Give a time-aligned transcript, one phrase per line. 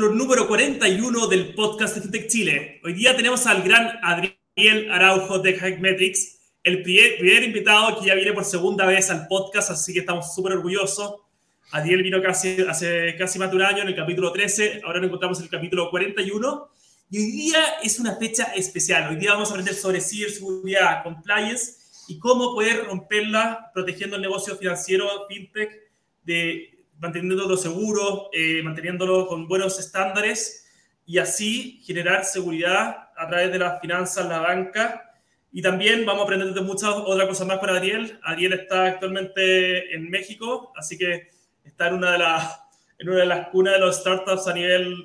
[0.00, 2.80] Capítulo número 41 del podcast de FinTech Chile.
[2.82, 8.32] Hoy día tenemos al gran Adriel Araujo de Hackmetrics, el primer, invitado que ya viene
[8.32, 11.16] por segunda vez al podcast, así que estamos súper orgullosos.
[11.72, 15.08] Adriel vino casi, hace casi más de un año en el capítulo 13, ahora nos
[15.08, 16.70] encontramos en el capítulo 41.
[17.10, 19.10] Y hoy día es una fecha especial.
[19.10, 21.74] Hoy día vamos a aprender sobre ciberseguridad, compliance
[22.08, 25.70] y cómo poder romperla protegiendo el negocio financiero, fintech,
[26.22, 30.68] de manteniéndolo seguro, eh, manteniéndolo con buenos estándares
[31.06, 35.12] y así generar seguridad a través de las finanzas, la banca.
[35.50, 38.20] Y también vamos a aprender de muchas otras cosas más con Ariel.
[38.22, 41.28] Ariel está actualmente en México, así que
[41.64, 42.60] está en una de las,
[42.98, 45.04] en una de las cunas de los startups a nivel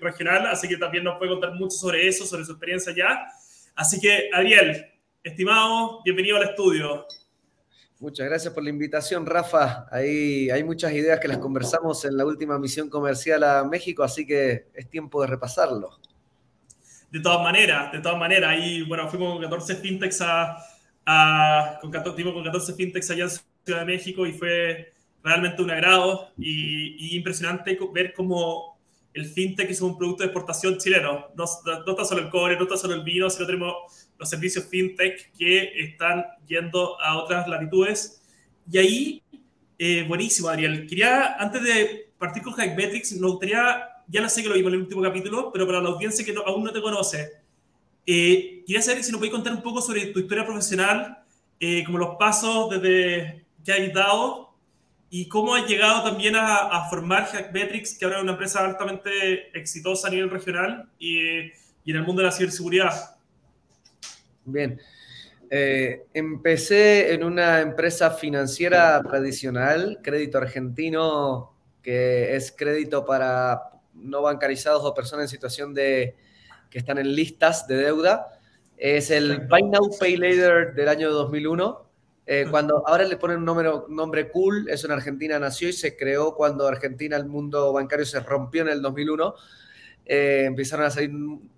[0.00, 3.26] regional, así que también nos puede contar mucho sobre eso, sobre su experiencia allá.
[3.74, 4.86] Así que, Ariel,
[5.22, 7.06] estimado, bienvenido al estudio.
[8.00, 9.86] Muchas gracias por la invitación, Rafa.
[9.90, 14.24] Ahí hay muchas ideas que las conversamos en la última misión comercial a México, así
[14.24, 15.98] que es tiempo de repasarlo.
[17.10, 18.50] De todas maneras, de todas maneras.
[18.50, 23.30] Ahí, bueno, fuimos con 14 fintechs a, con, 14, con 14 fintechs allá en
[23.64, 24.92] Ciudad de México y fue
[25.24, 28.78] realmente un agrado y, impresionante ver cómo
[29.12, 31.30] el fintech es un producto de exportación chileno.
[31.34, 31.44] No,
[31.84, 35.32] no está solo el cobre, no está solo el vino, sino tenemos los servicios fintech
[35.32, 38.22] que están yendo a otras latitudes.
[38.70, 39.22] Y ahí,
[39.78, 40.86] eh, buenísimo, Adriel.
[40.86, 44.74] Quería, antes de partir con Hackmetrics, me gustaría, ya lo sé que lo vimos en
[44.74, 47.30] el último capítulo, pero para la audiencia que aún no te conoce,
[48.04, 51.18] eh, quería saber si nos puedes contar un poco sobre tu historia profesional,
[51.60, 54.54] eh, como los pasos desde que has dado
[55.10, 59.56] y cómo has llegado también a, a formar Hackmetrics, que ahora es una empresa altamente
[59.58, 61.18] exitosa a nivel regional y,
[61.84, 63.17] y en el mundo de la ciberseguridad.
[64.50, 64.80] Bien.
[65.50, 73.62] Eh, empecé en una empresa financiera tradicional, crédito argentino, que es crédito para
[73.94, 76.16] no bancarizados o personas en situación de
[76.70, 78.38] que están en listas de deuda.
[78.76, 81.86] Es el Buy Now Pay Later del año 2001.
[82.26, 85.96] Eh, cuando ahora le ponen un nombre, nombre cool, eso en Argentina nació y se
[85.96, 89.34] creó cuando Argentina, el mundo bancario se rompió en el 2001
[90.10, 91.10] eh, empezaron a salir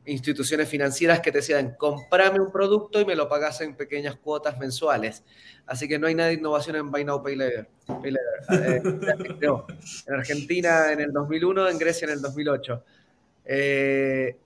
[0.06, 4.58] instituciones financieras que te decían, comprame un producto y me lo pagas en pequeñas cuotas
[4.58, 5.22] mensuales.
[5.66, 7.68] Así que no hay nada de innovación en Buy Now, Pay Later.
[8.02, 8.82] Eh,
[10.06, 12.84] en Argentina en el 2001, en Grecia en el 2008.
[13.44, 14.36] Eh,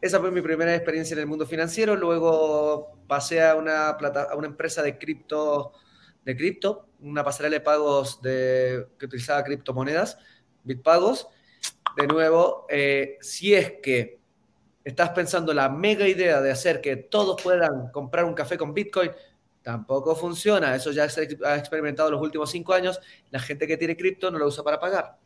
[0.00, 1.94] esa fue mi primera experiencia en el mundo financiero.
[1.94, 5.74] Luego pasé a una, plata, a una empresa de cripto,
[6.24, 10.18] de cripto, una pasarela de pagos de, que utilizaba criptomonedas,
[10.64, 11.28] Bitpagos
[11.96, 14.18] de nuevo, eh, si es que
[14.84, 19.10] estás pensando la mega idea de hacer que todos puedan comprar un café con Bitcoin,
[19.62, 20.74] tampoco funciona.
[20.76, 23.00] Eso ya se ha experimentado en los últimos cinco años.
[23.30, 25.16] La gente que tiene cripto no lo usa para pagar.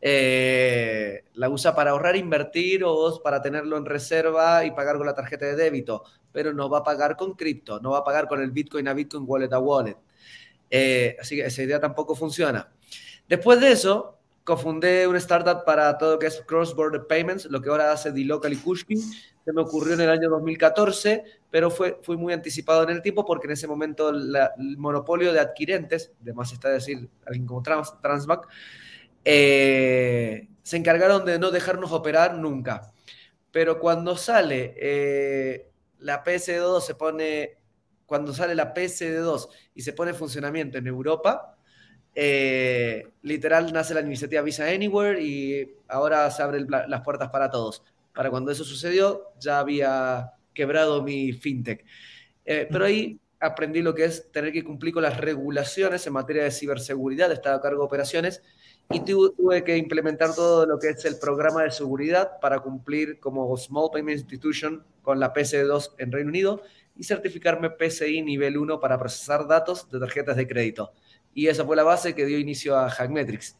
[0.00, 5.14] Eh, la usa para ahorrar, invertir o para tenerlo en reserva y pagar con la
[5.14, 8.40] tarjeta de débito, pero no va a pagar con cripto, no va a pagar con
[8.40, 9.96] el Bitcoin a Bitcoin, wallet a wallet.
[10.70, 12.72] Eh, así que esa idea tampoco funciona.
[13.28, 14.19] Después de eso,
[14.50, 18.52] cofundé una startup para todo lo que es cross-border payments, lo que ahora hace D-Local
[18.52, 19.00] y Kushkin.
[19.00, 21.22] Se me ocurrió en el año 2014,
[21.52, 25.38] pero fue, fui muy anticipado en el tiempo porque en ese momento el monopolio de
[25.38, 27.94] adquirentes, de más está decir alguien como Trans,
[29.24, 32.92] eh, se encargaron de no dejarnos operar nunca.
[33.52, 37.56] Pero cuando sale eh, la PSD2, se pone,
[38.04, 41.56] cuando sale la PSD2 y se pone en funcionamiento en Europa,
[42.14, 47.82] eh, literal nace la iniciativa Visa Anywhere y ahora se abren las puertas para todos.
[48.14, 51.84] Para cuando eso sucedió, ya había quebrado mi fintech.
[52.44, 56.44] Eh, pero ahí aprendí lo que es tener que cumplir con las regulaciones en materia
[56.44, 58.42] de ciberseguridad, estaba a cargo de operaciones
[58.90, 63.56] y tuve que implementar todo lo que es el programa de seguridad para cumplir como
[63.56, 66.62] Small Payment Institution con la PC2 en Reino Unido
[66.96, 70.92] y certificarme PCI nivel 1 para procesar datos de tarjetas de crédito
[71.34, 73.56] y esa fue la base que dio inicio a Hackmetrics.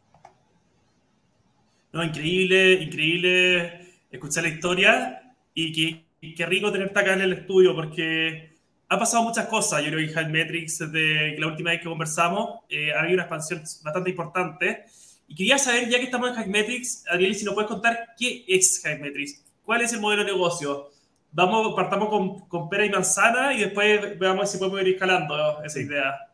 [1.93, 3.81] No, increíble, increíble
[4.11, 8.51] escuchar la historia y qué, qué rico tenerte acá en el estudio porque
[8.89, 9.83] ha pasado muchas cosas.
[9.85, 13.61] Yo creo que Hackmetrics, desde la última vez que conversamos, eh, ha habido una expansión
[13.83, 14.85] bastante importante.
[15.29, 18.83] Y quería saber, ya que estamos en Hackmetrics, Ariel, si nos puedes contar qué es
[18.85, 20.91] Hackmetrics, cuál es el modelo de negocio.
[21.33, 25.81] Vamos, partamos con, con pera y manzana y después veamos si podemos ir escalando esa
[25.81, 26.30] idea.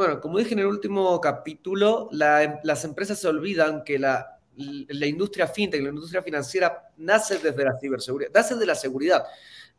[0.00, 5.82] Bueno, como dije en el último capítulo, las empresas se olvidan que la, industria fintech,
[5.82, 9.24] la industria financiera, nace desde la ciberseguridad, nace de la seguridad.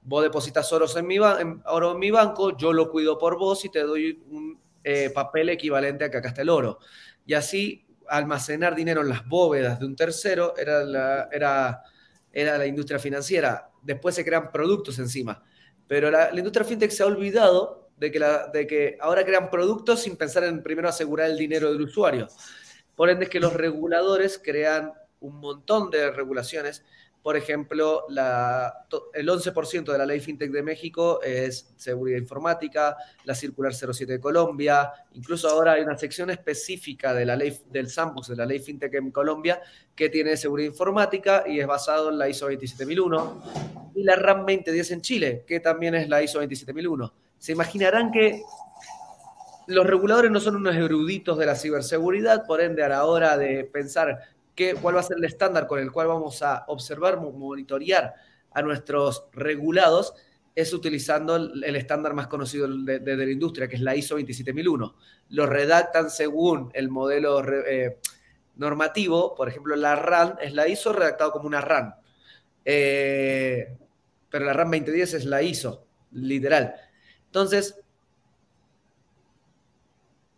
[0.04, 3.70] Vos depositas oro en mi, oro en mi banco, yo lo cuido por vos y
[3.70, 6.78] te doy un eh, papel equivalente a que acá está el oro.
[7.26, 11.82] Y así almacenar dinero en las bóvedas de un tercero era la, era,
[12.32, 13.72] era la industria financiera.
[13.82, 15.44] Después se crean productos encima.
[15.88, 18.52] Pero la, industria fintech se ha olvidado de que, la,
[19.00, 22.28] ahora crean productos sin pensar en primero asegurar el dinero del usuario.
[22.96, 26.84] Por ende, es que los reguladores crean un montón de regulaciones
[27.22, 33.76] por ejemplo, el 11% de la ley FinTech de México es seguridad informática, la circular
[33.76, 38.38] 07 de Colombia, incluso ahora hay una sección específica de la ley del Sandbox de
[38.38, 39.62] la ley FinTech en Colombia
[39.96, 44.92] que tiene seguridad informática y es basado en la ISO 27001 y la RAM 2010
[44.92, 47.14] en Chile, que también es la ISO 27001.
[47.42, 48.44] Se imaginarán que
[49.66, 53.64] los reguladores no son unos eruditos de la ciberseguridad, por ende a la hora de
[53.64, 54.20] pensar
[54.80, 58.14] cuál va a ser el estándar con el cual vamos a observar, monitorear
[58.52, 60.14] a nuestros regulados,
[60.54, 64.96] es utilizando el, estándar más conocido de, la industria, que es la ISO 27001.
[65.30, 67.98] Lo redactan según el modelo eh,
[68.58, 71.96] normativo, por ejemplo, la RAN es la ISO redactado como una RAN.
[72.64, 73.78] Eh,
[74.30, 76.76] pero la RAN 2010 es la ISO, literal.
[77.32, 77.82] Entonces,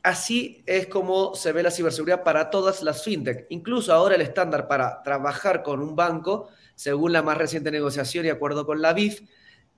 [0.04, 3.46] Así es como se ve la ciberseguridad para todas las fintech.
[3.48, 8.30] Incluso ahora el estándar para trabajar con un banco, según la más reciente negociación y
[8.30, 9.22] acuerdo con la BIF,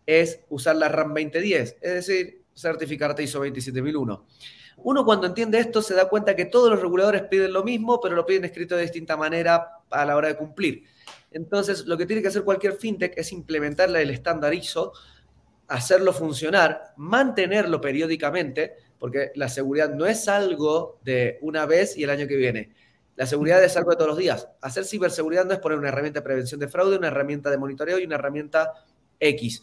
[0.07, 4.25] es usar la RAM 2010, es decir, certificarte ISO 27001.
[4.77, 8.15] Uno cuando entiende esto se da cuenta que todos los reguladores piden lo mismo, pero
[8.15, 10.85] lo piden escrito de distinta manera a la hora de cumplir.
[11.29, 14.93] Entonces, lo que tiene que hacer cualquier fintech es implementarle el estándar ISO,
[15.67, 22.09] hacerlo funcionar, mantenerlo periódicamente, porque la seguridad no es algo de una vez y el
[22.09, 22.73] año que viene.
[23.15, 24.49] La seguridad es algo de todos los días.
[24.61, 27.97] Hacer ciberseguridad no es poner una herramienta de prevención de fraude, una herramienta de monitoreo
[27.97, 28.73] y una herramienta
[29.19, 29.61] X.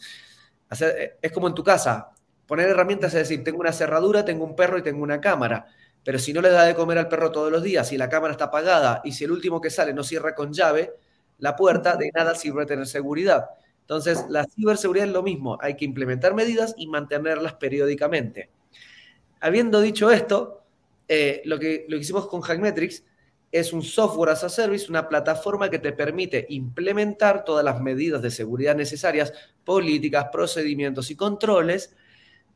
[0.69, 2.09] Hacer, es como en tu casa.
[2.47, 5.67] Poner herramientas es decir, tengo una cerradura, tengo un perro y tengo una cámara.
[6.03, 8.33] Pero si no le da de comer al perro todos los días, y la cámara
[8.33, 10.93] está apagada y si el último que sale no cierra con llave,
[11.37, 13.49] la puerta de nada sirve tener seguridad.
[13.83, 15.57] Entonces, la ciberseguridad es lo mismo.
[15.61, 18.49] Hay que implementar medidas y mantenerlas periódicamente.
[19.41, 20.63] Habiendo dicho esto,
[21.07, 23.03] eh, lo, que, lo hicimos con Hackmetrics
[23.51, 28.21] es un software as a service, una plataforma que te permite implementar todas las medidas
[28.21, 29.33] de seguridad necesarias,
[29.65, 31.95] políticas, procedimientos y controles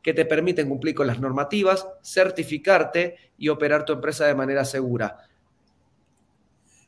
[0.01, 5.17] que te permiten cumplir con las normativas, certificarte y operar tu empresa de manera segura.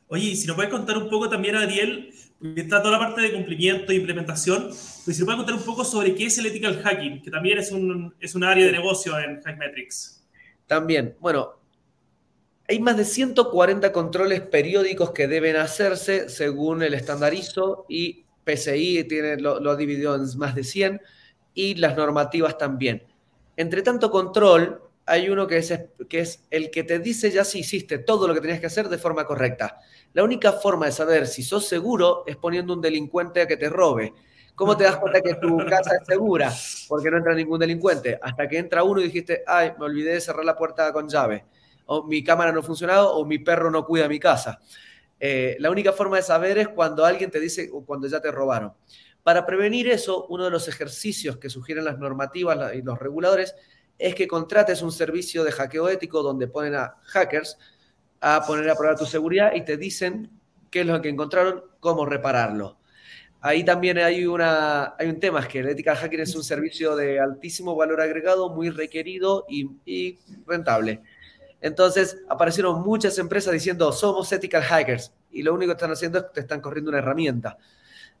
[0.08, 2.12] Oye, si nos puedes contar un poco también, Ariel,
[2.56, 5.84] está toda la parte de cumplimiento e implementación, pues si nos puedes contar un poco
[5.84, 9.18] sobre qué es el ethical hacking, que también es un, es un área de negocio
[9.18, 10.22] en Hackmetrics.
[10.66, 11.60] También, bueno,
[12.68, 19.04] hay más de 140 controles periódicos que deben hacerse según el estándar ISO y PCI
[19.04, 21.00] tiene, lo, lo dividió en más de 100
[21.52, 23.02] y las normativas también.
[23.56, 24.80] Entre tanto control,
[25.10, 28.60] hay uno que es, el que te dice ya si hiciste todo lo que tenías
[28.60, 29.80] que hacer de forma correcta.
[30.12, 33.68] La única forma de saber si sos seguro es poniendo un delincuente a que te
[33.68, 34.14] robe.
[34.54, 36.52] ¿Cómo te das cuenta que tu casa es segura?
[36.88, 38.20] Porque no entra ningún delincuente.
[38.22, 41.44] Hasta que entra uno y dijiste, ay, me olvidé de cerrar la puerta con llave.
[41.86, 44.60] O mi cámara no ha funcionado o mi perro no cuida mi casa.
[45.18, 48.30] Eh, la única forma de saber es cuando alguien te dice o cuando ya te
[48.30, 48.74] robaron.
[49.24, 53.56] Para prevenir eso, uno de los ejercicios que sugieren las normativas y los reguladores
[54.00, 57.58] es que contrates un servicio de hackeo ético donde ponen a hackers
[58.20, 60.30] a poner a prueba tu seguridad y te dicen
[60.70, 62.78] qué es lo que encontraron, cómo repararlo.
[63.42, 66.96] Ahí también hay, una, hay un tema, es que el Ethical Hacker es un servicio
[66.96, 71.02] de altísimo valor agregado, muy requerido y, y rentable.
[71.60, 76.24] Entonces aparecieron muchas empresas diciendo, somos Ethical Hackers, y lo único que están haciendo es
[76.24, 77.58] que te están corriendo una herramienta.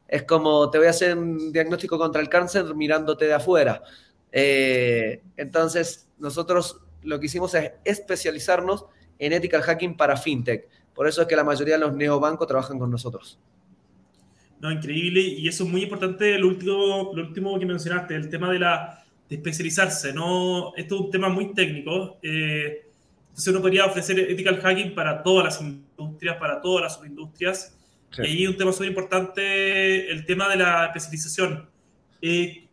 [0.06, 3.82] Es como, te voy a hacer un diagnóstico contra el cáncer mirándote de afuera.
[4.32, 8.86] Eh, entonces, nosotros lo que hicimos es especializarnos
[9.18, 10.68] en ethical hacking para fintech.
[10.94, 13.38] Por eso es que la mayoría de los neobancos trabajan con nosotros.
[14.60, 15.20] No, increíble.
[15.20, 19.04] Y eso es muy importante, lo último, lo último que mencionaste, el tema de, la,
[19.28, 20.12] especializarse.
[20.12, 20.74] ¿no?
[20.76, 22.18] Esto es un tema muy técnico.
[22.22, 22.84] Eh,
[23.28, 27.76] entonces uno podría ofrecer ethical hacking para todas las industrias, para todas las subindustrias.
[28.18, 31.68] Y ahí un tema súper importante, el tema de la especialización.
[32.20, 32.66] Eh,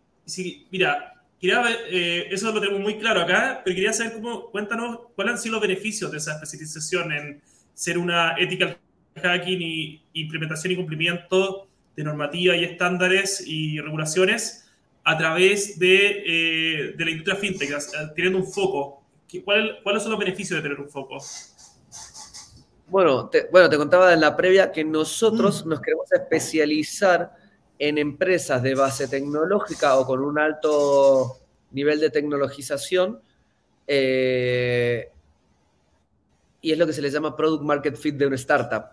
[0.72, 5.36] mira, quería eh, eso lo tenemos muy claro acá, pero quería saber cómo, cuéntanos cuáles
[5.36, 7.42] han sido los beneficios de esa especialización en
[7.74, 8.78] ser una ethical
[9.22, 14.70] hacking y implementación y cumplimiento de normativa y estándares y regulaciones
[15.04, 17.72] a través de, eh, de la industria fintech,
[18.16, 19.04] teniendo un foco.
[19.44, 21.18] ¿Cuáles son los beneficios de tener un foco?
[22.88, 25.70] Bueno, te, bueno, te contaba en la previa que nosotros mm.
[25.70, 27.36] nos queremos especializar
[27.80, 31.38] en empresas de base tecnológica o con un alto
[31.72, 33.20] nivel de tecnologización,
[33.86, 35.12] eh,
[36.62, 38.86] y es lo que se le llama Product Market Fit de una startup.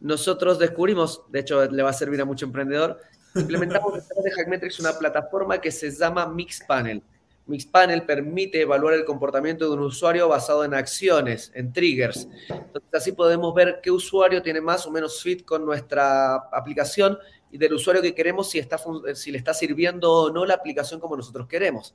[0.00, 3.00] Nosotros descubrimos, de hecho le va a servir a mucho emprendedor,
[3.34, 7.02] implementamos de Hackmetrics una plataforma que se llama Mixpanel.
[7.46, 12.28] Mixpanel permite evaluar el comportamiento de un usuario basado en acciones, en triggers.
[12.48, 17.18] Entonces, así podemos ver qué usuario tiene más o menos fit con nuestra aplicación
[17.50, 18.78] y del usuario que queremos si, está,
[19.14, 21.94] si le está sirviendo o no la aplicación como nosotros queremos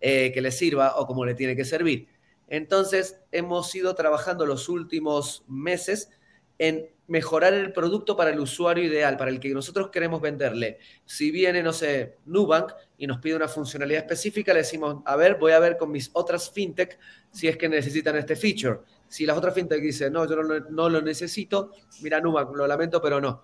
[0.00, 2.08] eh, que le sirva o como le tiene que servir.
[2.48, 6.10] Entonces, hemos ido trabajando los últimos meses
[6.58, 10.78] en mejorar el producto para el usuario ideal, para el que nosotros queremos venderle.
[11.04, 15.36] Si viene, no sé, Nubank y nos pide una funcionalidad específica, le decimos, a ver,
[15.36, 16.98] voy a ver con mis otras fintech
[17.30, 18.80] si es que necesitan este feature.
[19.08, 21.72] Si las otras fintech dicen, no, yo no, lo necesito,
[22.02, 23.42] mira Nubank, lo lamento, pero no.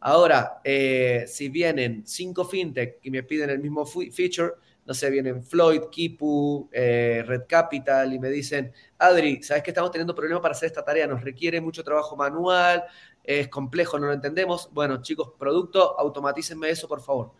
[0.00, 4.52] Ahora, eh, si vienen cinco fintech y me piden el mismo feature,
[4.88, 9.90] no sé, vienen Floyd, Kipu, eh, Red Capital y me dicen, Adri, ¿sabes que estamos
[9.90, 11.06] teniendo problemas para hacer esta tarea?
[11.06, 12.84] Nos requiere mucho trabajo manual,
[13.22, 14.70] es complejo, no lo entendemos.
[14.72, 17.32] Bueno, chicos, producto, automatícenme eso, por favor.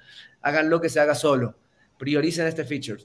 [0.42, 1.54] Háganlo que se haga solo.
[1.96, 3.02] Prioricen este feature.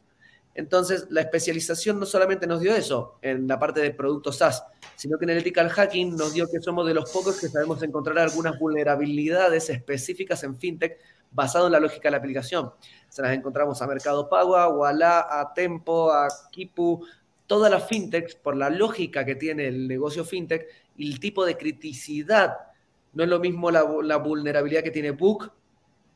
[0.55, 4.62] Entonces, la especialización no solamente nos dio eso en la parte de productos SaaS,
[4.97, 7.81] sino que en el ethical hacking nos dio que somos de los pocos que sabemos
[7.81, 11.00] encontrar algunas vulnerabilidades específicas en fintech
[11.34, 12.72] basado en la lógica de la aplicación.
[13.10, 17.06] Se las encontramos a Mercado Pago, a Walla, a Tempo, a Kipu,
[17.48, 21.58] todas las fintechs, por la lógica que tiene el negocio fintech y el tipo de
[21.58, 22.58] criticidad.
[23.13, 25.52] No es lo mismo la, vulnerabilidad que tiene Book,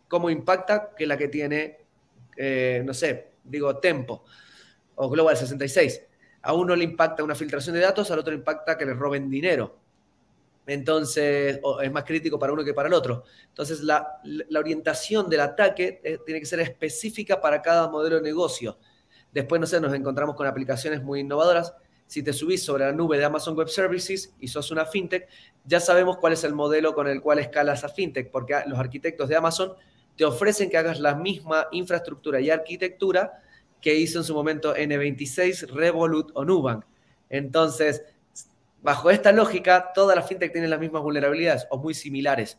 [0.08, 1.78] cómo impacta, que la que tiene,
[2.36, 4.24] eh, no sé, digo, Tempo
[4.96, 6.02] o Global 66.
[6.44, 9.78] A uno le impacta una filtración de datos, al otro impacta que le roben dinero.
[10.68, 13.24] Entonces, es más crítico para uno que para el otro.
[13.48, 14.20] Entonces, la,
[14.56, 18.78] orientación del ataque eh, tiene que ser específica para cada modelo de negocio.
[19.32, 21.74] Después, no sé, nos encontramos con aplicaciones muy innovadoras.
[22.06, 25.28] Si te subís sobre la nube de Amazon Web Services y sos una fintech,
[25.66, 29.30] ya sabemos cuál es el modelo con el cual escalas a fintech, porque los arquitectos
[29.30, 29.74] de Amazon
[30.18, 33.42] te ofrecen que hagas la misma infraestructura y arquitectura
[33.82, 36.84] que hizo en su momento N26, Revolut o Nubank.
[37.30, 38.04] Entonces,
[38.88, 42.58] Bajo esta lógica, todas las fintech tienen las mismas vulnerabilidades o muy similares.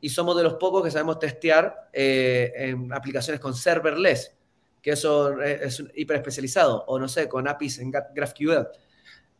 [0.00, 4.34] Y somos de los pocos que sabemos testear eh, en aplicaciones con serverless,
[4.80, 8.66] que eso es hiper especializado, o no sé, con APIs en GraphQL.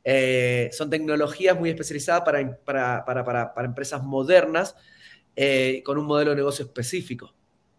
[0.05, 2.25] Eh, son tecnologías muy especializadas
[2.63, 4.77] para, para, empresas modernas
[5.35, 7.33] eh, con un modelo de negocio específico.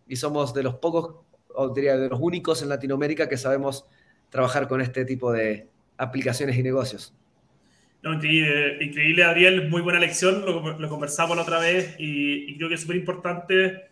[0.08, 3.86] Y somos de los pocos, o diría de los únicos en Latinoamérica que sabemos
[4.32, 7.14] trabajar con este tipo de aplicaciones y negocios.
[8.02, 12.76] No, increíble, increíble, Adriel, muy buena lección, lo, conversamos la otra vez y, creo que
[12.76, 13.90] es súper importante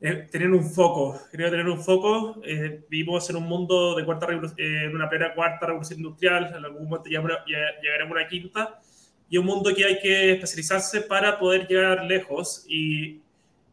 [0.00, 1.16] eh, tener un foco.
[1.30, 5.32] Creo que tener un foco, eh, vivimos en un mundo de cuarta eh, una plena
[5.32, 8.80] cuarta revolución industrial, en algún momento llegaremos a una quinta,
[9.28, 13.20] y un mundo que hay que especializarse para poder llegar lejos y,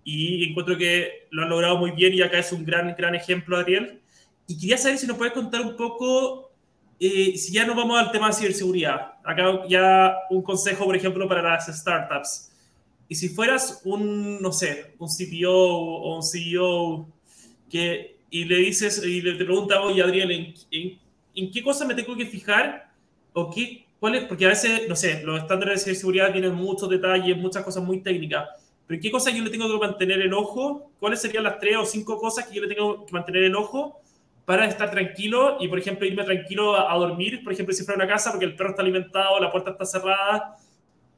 [0.03, 3.57] y encuentro que lo han logrado muy bien y acá es un gran, gran ejemplo,
[3.57, 4.01] Adriel.
[4.45, 6.51] Y quería saber si nos puedes contar un poco
[6.99, 11.41] si ya nos vamos al tema de ciberseguridad, acá ya un consejo, por ejemplo, para
[11.41, 12.49] las startups.
[13.09, 17.07] Y si fueras un, no sé, un CPO o un CEO
[17.69, 20.53] que, y le dices, y le pregunta, oye, Adrián, ¿en,
[21.35, 22.89] en, qué cosa me tengo que fijar?
[23.33, 24.23] ¿O qué, cuál es?
[24.23, 28.01] Porque a veces, no sé, los estándares de ciberseguridad tienen muchos detalles, muchas cosas muy
[28.01, 28.47] técnicas.
[28.85, 30.91] Pero ¿en qué cosas yo le tengo que mantener el ojo?
[30.99, 34.01] ¿Cuáles serían las tres o cinco cosas que yo le tengo que mantener el ojo
[34.47, 38.07] para estar tranquilo y, por ejemplo, irme tranquilo a, dormir, por ejemplo, si fuera una
[38.07, 40.55] casa, porque el perro está alimentado, la puerta está cerrada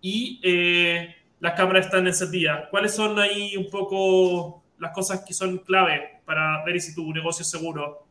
[0.02, 2.68] y eh, las cámaras están encendidas.
[2.72, 7.44] ¿Cuáles son ahí un poco las cosas que son clave para ver si tu negocio
[7.44, 8.04] es seguro?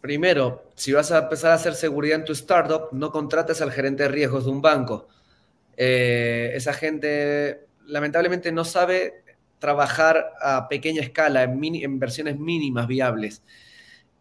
[0.00, 4.02] Primero, si vas a empezar a hacer seguridad en tu startup, no contrates al gerente
[4.02, 5.06] de riesgos de un banco.
[5.76, 9.22] Eh, esa gente lamentablemente no sabe
[9.58, 13.42] trabajar a pequeña escala, en, versiones mínimas viables.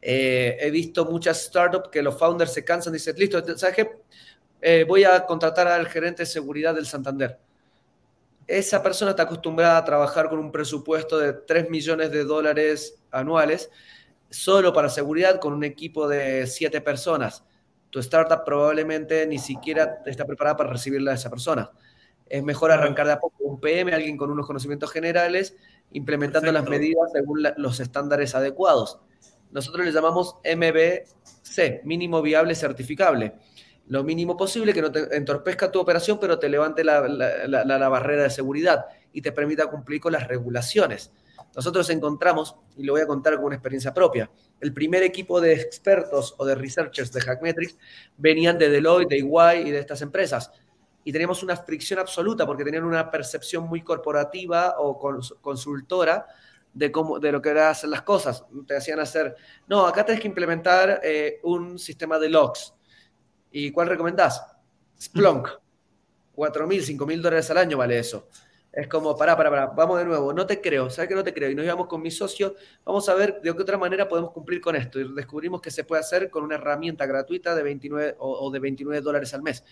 [0.02, 3.92] Eh, he visto muchas startups que los founders se cansan y dicen, listo, ¿sabes qué?
[4.62, 7.40] Eh, voy a contratar al gerente de seguridad del Santander.
[8.48, 13.70] Esa persona está acostumbrada a trabajar con un presupuesto de 3 millones de dólares anuales
[14.30, 17.44] solo para seguridad con un equipo de 7 personas.
[17.90, 21.72] Tu startup probablemente ni siquiera está preparada para recibirla a esa persona
[22.34, 25.56] es mejor arrancar de a poco un PM, alguien con unos conocimientos generales,
[25.92, 28.98] implementando las medidas según los estándares adecuados.
[29.52, 33.36] Nosotros le llamamos MBC, mínimo viable certificable.
[33.86, 37.02] Lo mínimo posible que no te entorpezca tu operación, pero te levante la,
[37.88, 41.12] barrera de seguridad y te permita cumplir con las regulaciones.
[41.56, 45.54] Nosotros encontramos, y lo voy a contar con una experiencia propia, el primer equipo de
[45.54, 47.78] expertos o de researchers de Hackmetrics
[48.18, 50.52] venían de Deloitte, de EY y de estas empresas.
[51.04, 54.98] Y teníamos una fricción absoluta porque tenían una percepción muy corporativa o
[55.42, 56.26] consultora
[56.74, 58.46] de, cómo, de lo que era hacer las cosas.
[58.66, 59.36] Te hacían hacer,
[59.68, 62.74] no, acá tenés que implementar eh, un sistema de logs.
[63.52, 64.44] ¿Y cuál recomendás?
[65.00, 65.50] Splunk.
[66.34, 68.28] 4 mil, 5 mil dólares al año vale eso.
[68.72, 71.32] Es como, pará, pará, pará, vamos de nuevo, no te creo, ¿sabes que no te
[71.32, 71.48] creo?
[71.52, 74.60] Y nos íbamos con mi socio, vamos a ver de qué otra manera podemos cumplir
[74.60, 75.00] con esto.
[75.00, 79.02] Y descubrimos que se puede hacer con una herramienta gratuita de 29 o, de 29
[79.02, 79.64] dólares al mes.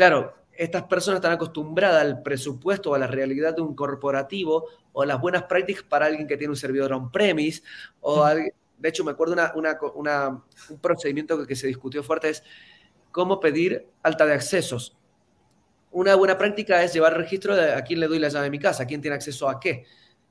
[0.00, 4.64] Claro, estas personas están acostumbradas al presupuesto o a la realidad de un corporativo
[4.94, 7.62] o a las buenas prácticas para alguien que tiene un servidor on-premise
[8.00, 12.42] o de hecho me acuerdo una, un procedimiento que se discutió fuerte es
[13.12, 14.96] cómo pedir alta de accesos
[15.90, 18.58] una buena práctica es llevar registro de a quién le doy la llave de mi
[18.58, 19.84] casa, a quién tiene acceso a qué,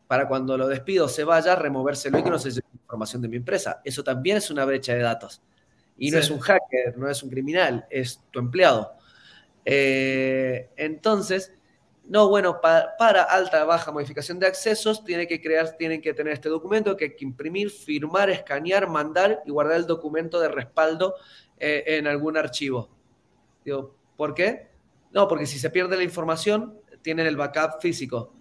[0.08, 3.36] para cuando lo despido se vaya, removérselo y que no se lleve información de mi
[3.36, 3.82] empresa.
[3.86, 5.44] Eso también es una brecha de datos.
[5.96, 8.98] Y no es un hacker, no es un criminal, es tu empleado.
[9.66, 11.54] Eh, entonces,
[12.10, 16.50] no, bueno, para, alta, baja modificación de accesos, tiene que crear, tienen que tener este
[16.50, 21.16] documento que hay que imprimir, firmar, escanear, mandar y guardar el documento de respaldo
[21.60, 22.89] eh, en algún archivo.
[23.63, 24.70] Digo, ¿por qué?
[25.12, 28.34] No, porque si se pierde la información, tienen el backup físico.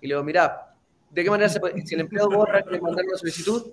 [0.00, 0.76] Y le digo, mira,
[1.10, 1.84] ¿de qué manera se puede?
[1.84, 3.72] Si el empleado borra y mandar una solicitud,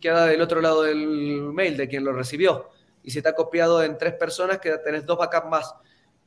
[0.00, 2.70] queda del otro lado del mail de quien lo recibió.
[3.02, 5.74] Y si está copiado en tres personas, queda, tenés dos backups más.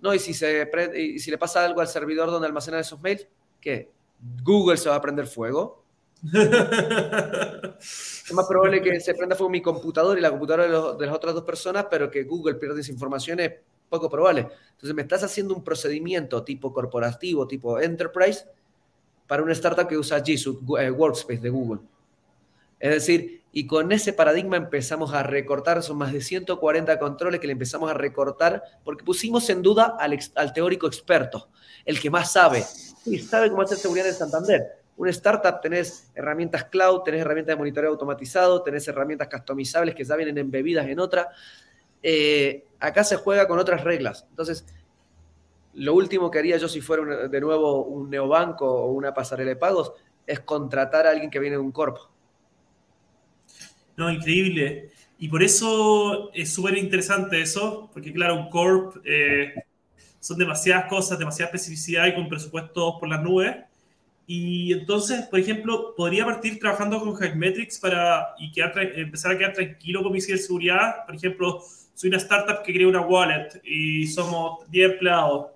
[0.01, 3.27] No, y si, se, y si le pasa algo al servidor donde almacenan esos mails,
[3.59, 3.91] ¿qué?
[4.43, 5.83] ¿Google se va a prender fuego?
[6.23, 11.15] es más probable que se prenda fuego mi computador y la computadora de, de, las
[11.15, 13.53] otras dos personas, pero que Google pierda esa información es
[13.89, 14.47] poco probable.
[14.71, 18.45] Entonces me estás haciendo un procedimiento tipo corporativo, tipo enterprise,
[19.27, 21.81] para una startup que usa G Suite, eh, Workspace de Google.
[22.79, 27.47] Es decir, y con ese paradigma empezamos a recortar, son más de 140 controles que
[27.47, 31.49] le empezamos a recortar porque pusimos en duda al, teórico experto,
[31.85, 32.63] el que más sabe.
[33.05, 34.79] Y sabe cómo hacer seguridad en Santander.
[34.97, 40.15] Una startup tenés herramientas cloud, tenés herramientas de monitoreo automatizado, tenés herramientas customizables que ya
[40.15, 41.29] vienen embebidas en otra.
[42.03, 44.27] Eh, acá se juega con otras reglas.
[44.29, 44.65] Entonces,
[45.73, 49.55] lo último que haría yo si fuera de nuevo un neobanco o una pasarela de
[49.55, 49.93] pagos
[50.27, 52.11] es contratar a alguien que viene de un corpo.
[53.99, 54.91] No, increíble.
[55.17, 59.53] Y por eso es súper interesante eso, porque claro, un corp eh,
[60.21, 63.57] son demasiadas cosas, demasiada especificidad y con presupuestos por las nubes.
[64.25, 68.53] Y entonces, por ejemplo, podría partir trabajando con Hackmetrics para y
[69.01, 71.05] empezar a quedar tranquilo con mi ciberseguridad.
[71.05, 71.61] Por ejemplo,
[71.93, 75.47] soy una startup que crea una wallet y somos 10 empleados.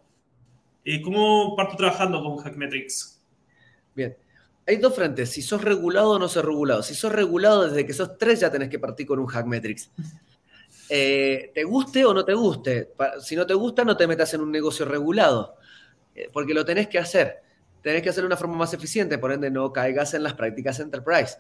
[0.83, 3.23] Eh, ¿Cómo parto trabajando con Hackmetrics?
[3.95, 4.13] Bien.
[4.65, 6.83] Hay dos frentes, si sos regulado o no sos regulado.
[6.83, 9.91] Si sos regulado, desde que sos tres ya tenés que partir con un Hackmetrics.
[10.89, 12.91] Eh, te guste o no te guste.
[13.21, 15.55] Si no te gusta, no te metas en un negocio regulado,
[16.13, 17.41] eh, porque lo tenés que hacer.
[17.81, 20.79] Tenés que hacerlo de una forma más eficiente, por ende no caigas en las prácticas
[20.79, 21.37] enterprise.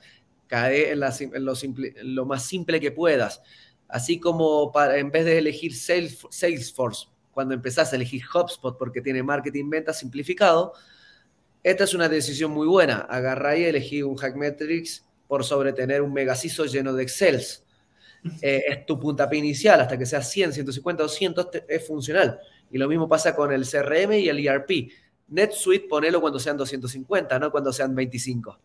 [0.47, 3.43] Cae en, lo, en lo más simple que puedas.
[3.87, 9.21] Así como para, en vez de elegir Salesforce, cuando empezás a elegir HubSpot porque tiene
[9.21, 10.73] marketing venta simplificado,
[11.63, 12.97] esta es una decisión muy buena.
[13.09, 17.61] Agarra y elegí un Hackmetrics por sobre tener un megaciso lleno de Excels.
[18.41, 22.39] Eh, es tu puntapié inicial, hasta que sea 100, 150, 200, es funcional.
[22.71, 24.89] Y lo mismo pasa con el CRM y el ERP.
[25.27, 28.57] NetSuite, ponelo cuando sean 250, no cuando sean 25.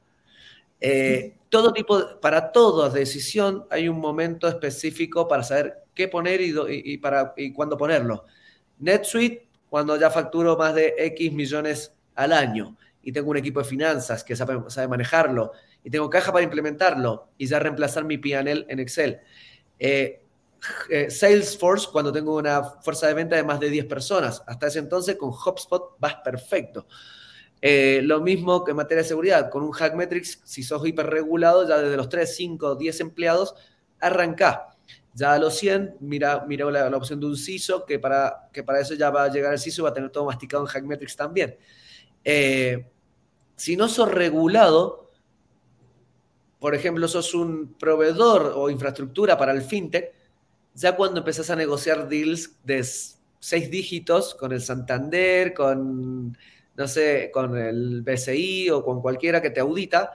[0.80, 6.98] Eh, todo tipo, para toda decisión hay un momento específico para saber qué poner y,
[6.98, 8.26] para, y cuándo ponerlo.
[8.78, 13.64] NetSuite, cuando ya facturo más de X millones al año y tengo un equipo de
[13.64, 14.58] finanzas que sabe,
[14.88, 19.20] manejarlo y tengo caja para implementarlo y ya reemplazar mi PNL en Excel.
[19.78, 20.22] Eh,
[20.90, 24.42] eh, Salesforce, cuando tengo una fuerza de venta de más de 10 personas.
[24.46, 26.87] Hasta ese entonces con HubSpot vas perfecto.
[27.61, 31.78] Eh, lo mismo que en materia de seguridad, con un Hackmetrics, si sos hiperregulado, ya
[31.78, 33.54] desde los 3, 5, 10 empleados,
[34.00, 34.68] arranca.
[35.14, 38.80] Ya a los 100, mira, mira la, opción de un CISO, que para, que para
[38.80, 41.16] eso ya va a llegar el CISO y va a tener todo masticado en Hackmetrics
[41.16, 41.56] también.
[42.24, 42.87] Eh,
[43.57, 45.11] si no sos regulado,
[46.59, 50.12] por ejemplo, sos un proveedor o infraestructura para el fintech,
[50.74, 52.85] ya cuando empezás a negociar deals de
[53.40, 56.37] seis dígitos con el Santander, con
[56.76, 60.12] no sé, con el BCI o con cualquiera que te audita,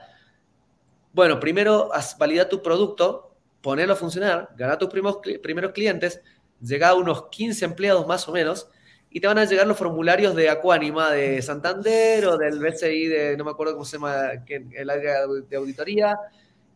[1.12, 6.22] bueno, primero valida tu producto, ponelo a funcionar, gana tus primeros clientes,
[6.60, 8.70] llega a unos 15 empleados más o menos,
[9.14, 13.36] y te van a llegar los formularios de Acuánima, de Santander o del BCI de,
[13.36, 16.18] no me acuerdo cómo se llama, el área de auditoría.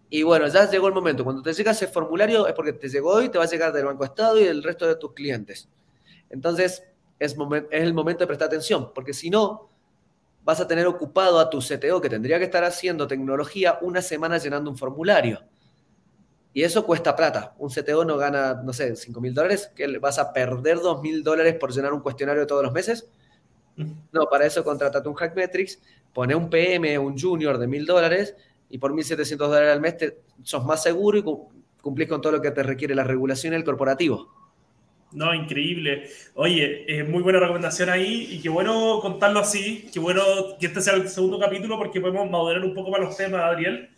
[0.09, 1.25] Y bueno, ya llegó el momento.
[1.25, 3.87] Cuando te llega ese formulario es porque te llegó y te va a llegar del
[3.87, 5.69] Banco Estado y del resto de tus clientes.
[6.31, 6.85] Entonces,
[7.19, 9.69] es, es el momento de prestar atención, porque si no,
[10.45, 14.39] vas a tener ocupado a tu CTO que tendría que estar haciendo tecnología una semana
[14.39, 15.43] llenando un formulario.
[16.59, 17.55] Y eso cuesta plata.
[17.59, 21.23] Un CTO no gana, no sé, 5 mil dólares, que vas a perder 2 mil
[21.23, 23.09] dólares por llenar un cuestionario todos los meses.
[23.77, 25.81] No, para eso contratate un Hackmetrics,
[26.13, 28.35] pone un PM, un junior de mil dólares
[28.69, 31.25] y por 1.700 dólares al mes te, sos más seguro y
[31.81, 34.29] cumplís con todo lo que te requiere la regulación y el corporativo.
[35.13, 36.11] No, increíble.
[36.35, 40.25] Oye, eh, muy buena recomendación ahí y qué bueno contarlo así, qué bueno
[40.59, 43.91] que este sea el segundo capítulo porque podemos madurar un poco más los temas, Adriel.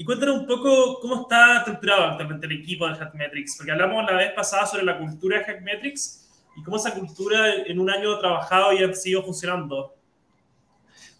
[0.00, 4.16] Y cuéntanos un poco cómo está estructurado actualmente el equipo de Hackmetrics, porque hablamos la
[4.16, 8.72] vez pasada sobre la cultura de Hackmetrics y cómo esa cultura en un año trabajado
[8.72, 9.96] y ha sido funcionando.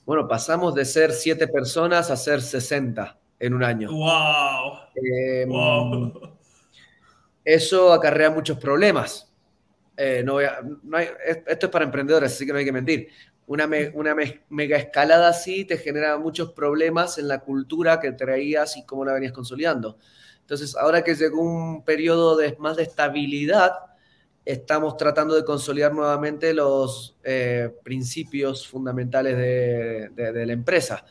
[0.06, 3.90] Bueno, pasamos de ser siete personas a ser 60 en un año.
[3.90, 4.78] ¡Wow!
[4.94, 6.12] Em,
[7.44, 9.28] eso acarrea muchos problemas.
[9.96, 13.08] Eh, no esto es para emprendedores, así que no hay que mentir
[13.48, 14.14] una, una
[14.50, 19.14] mega escalada así te genera muchos problemas en la cultura que traías y cómo la
[19.14, 19.98] venías consolidando.
[20.40, 23.72] Entonces, ahora que llegó un periodo de más de estabilidad,
[24.44, 31.04] estamos tratando de consolidar nuevamente los eh, principios fundamentales de, la empresa.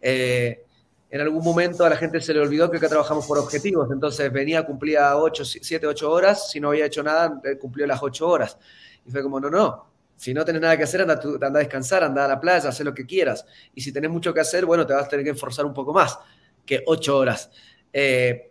[0.00, 0.64] Eh,
[1.10, 4.32] en algún momento a la gente se le olvidó que acá trabajamos por objetivos, entonces
[4.32, 8.58] venía, cumplía 8, 7, 8 horas, si no había hecho nada, cumplió las 8 horas.
[9.04, 9.89] Y fue como, no, no,
[10.20, 12.78] si no tenés nada que hacer, anda, anda, a descansar, anda a la playa, haz
[12.80, 13.46] lo que quieras.
[13.74, 15.94] Y si tenés mucho que hacer, bueno, te vas a tener que esforzar un poco
[15.94, 16.18] más
[16.66, 17.50] que ocho horas.
[17.90, 18.50] Eh,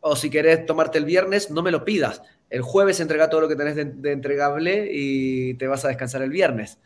[0.00, 2.20] o si querés tomarte el viernes, no me lo pidas.
[2.50, 6.28] El jueves entrega todo lo que tenés de, entregable y te vas a descansar el
[6.28, 6.78] viernes.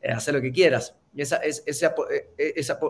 [0.00, 0.94] Eh, haz lo que quieras.
[1.14, 2.80] Y esa, es, esa, eh, esa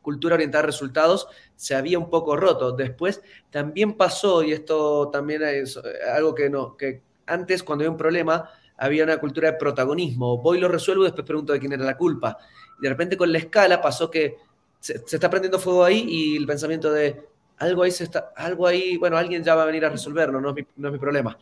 [0.00, 2.70] cultura orientada a resultados se había un poco roto.
[2.70, 5.76] Después también pasó, y esto también es
[6.14, 8.48] algo que, no, que antes cuando había un problema,
[8.82, 10.38] había una cultura de protagonismo.
[10.38, 12.36] Voy, lo resuelvo después pregunto de quién era la culpa.
[12.78, 14.38] Y de repente con la escala pasó que
[14.80, 17.22] se, está prendiendo fuego ahí y el pensamiento de
[17.58, 20.48] algo ahí se está, algo ahí, bueno, alguien ya va a venir a resolverlo, no
[20.48, 21.38] es mi, no es mi problema.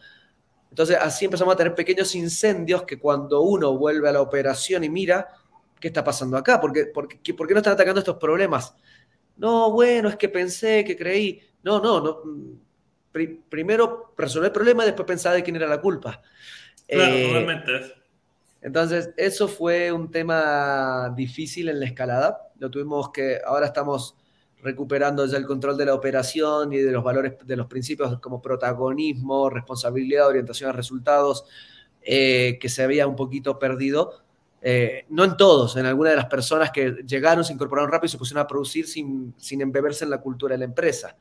[0.68, 4.90] Entonces así empezamos a tener pequeños incendios que cuando uno vuelve a la operación y
[4.90, 5.28] mira,
[5.80, 6.60] ¿qué está pasando acá?
[6.60, 8.74] ¿Por qué, no están atacando estos problemas?
[9.38, 11.40] No, bueno, es que pensé, que creí.
[11.62, 12.22] No, no, no.
[13.48, 16.20] primero resolver el problema y después pensar de quién era la culpa.
[16.90, 17.92] Claro, eh,
[18.62, 22.50] Entonces, eso fue un tema difícil en la escalada.
[22.58, 24.16] Lo tuvimos que, ahora estamos
[24.62, 28.42] recuperando ya el control de la operación y de los valores, de los principios como
[28.42, 31.44] protagonismo, responsabilidad, orientación a resultados,
[32.02, 34.22] eh, que se había un poquito perdido.
[34.62, 38.10] Eh, no en todos, en algunas de las personas que llegaron, se incorporaron rápido y
[38.10, 41.16] se pusieron a producir sin, sin embeberse en la cultura de la empresa.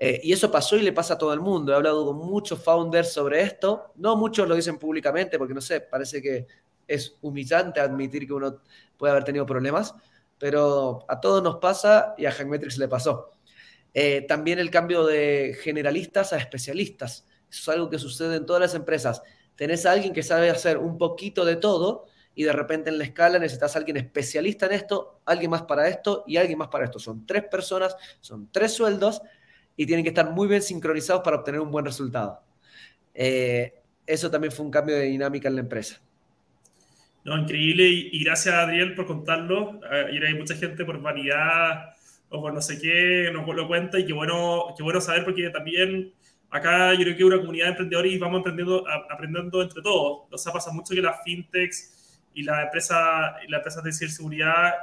[0.00, 1.72] Eh, y eso pasó y le pasa a todo el mundo.
[1.72, 3.92] He hablado con muchos founders sobre esto.
[3.96, 6.46] No muchos lo dicen públicamente porque, no sé, parece que
[6.86, 8.62] es humillante admitir que uno
[8.96, 9.94] puede haber tenido problemas,
[10.38, 13.32] pero a todos nos pasa y a Hackmetrics le pasó.
[13.92, 17.26] Eh, también el cambio de generalistas a especialistas.
[17.50, 19.22] Eso es algo que sucede en todas las empresas.
[19.56, 23.04] Tenés a alguien que sabe hacer un poquito de todo y de repente en la
[23.04, 26.84] escala necesitas a alguien especialista en esto, alguien más para esto y alguien más para
[26.84, 27.00] esto.
[27.00, 29.20] Son tres personas, son tres sueldos
[29.78, 32.42] y tienen que estar muy bien sincronizados para obtener un buen resultado.
[33.14, 33.72] Eh,
[34.04, 36.00] eso también fue un cambio de dinámica en la empresa.
[37.24, 39.80] No, increíble y, gracias Adriel por contarlo.
[39.90, 41.94] Eh, y hay mucha gente por vanidad
[42.28, 45.48] o por no sé qué nos lo cuenta y qué bueno, qué bueno saber porque
[45.50, 46.12] también
[46.50, 50.26] acá yo creo que es una comunidad de emprendedores y vamos aprendiendo, aprendiendo entre todos.
[50.28, 52.98] O sea, pasa mucho que las fintechs y las empresas,
[53.46, 54.74] la empresas de ciberseguridad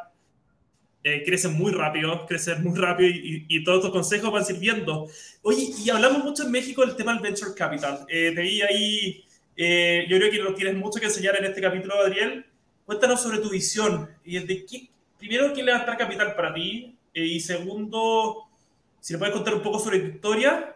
[1.08, 5.08] eh, crecen muy rápido, crecen muy rápido y, todos estos consejos van sirviendo.
[5.44, 8.08] Oye, y hablamos mucho en México del tema del Venture Capital.
[8.10, 9.24] Eh, te vi ahí,
[9.56, 12.44] eh, yo creo que nos tienes mucho que enseñar en este capítulo, Adriel.
[12.86, 14.10] Cuéntanos sobre tu visión.
[14.24, 14.89] Y de qué,
[15.20, 16.98] primero, ¿quién levantar capital para ti?
[17.13, 18.50] y segundo,
[19.00, 20.76] si le puedes contar un poco sobre tu historia.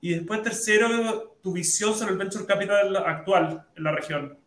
[0.00, 4.38] Y después, tercero, tu visión sobre el Venture Capital actual en la región.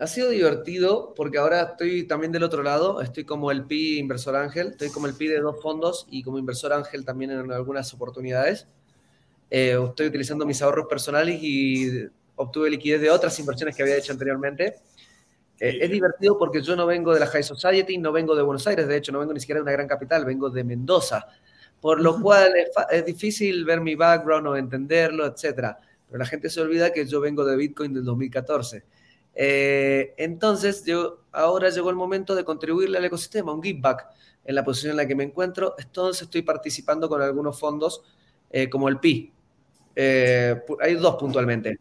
[0.00, 4.36] Ha sido divertido porque ahora estoy también del otro lado, estoy como el PI inversor
[4.36, 7.92] ángel, estoy como el PI de dos fondos y como inversor ángel también en algunas
[7.94, 8.68] oportunidades.
[9.50, 12.06] Eh, estoy utilizando mis ahorros personales y
[12.36, 14.76] obtuve liquidez de otras inversiones que había hecho anteriormente.
[15.58, 18.64] Eh, es divertido porque yo no vengo de la High Society, no vengo de Buenos
[18.68, 21.26] Aires, de hecho no vengo ni siquiera de una gran capital, vengo de Mendoza,
[21.80, 25.76] por lo cual es, es difícil ver mi background o entenderlo, etc.
[26.06, 28.84] Pero la gente se olvida que yo vengo de Bitcoin del 2014
[29.40, 34.04] Eh, entonces, yo, ahora llegó el momento de contribuirle al ecosistema, un give back
[34.44, 35.76] en la posición en la que me encuentro.
[35.78, 38.02] Entonces, estoy participando con algunos fondos
[38.50, 39.32] eh, como el PI.
[39.94, 41.78] Eh, hay dos puntualmente.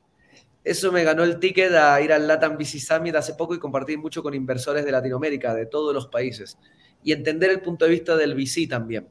[0.63, 3.97] Eso me ganó el ticket a ir al Latam VC Summit hace poco y compartir
[3.97, 6.59] mucho con inversores de Latinoamérica, de todos los países,
[7.03, 9.07] y entender el punto de vista del VC también.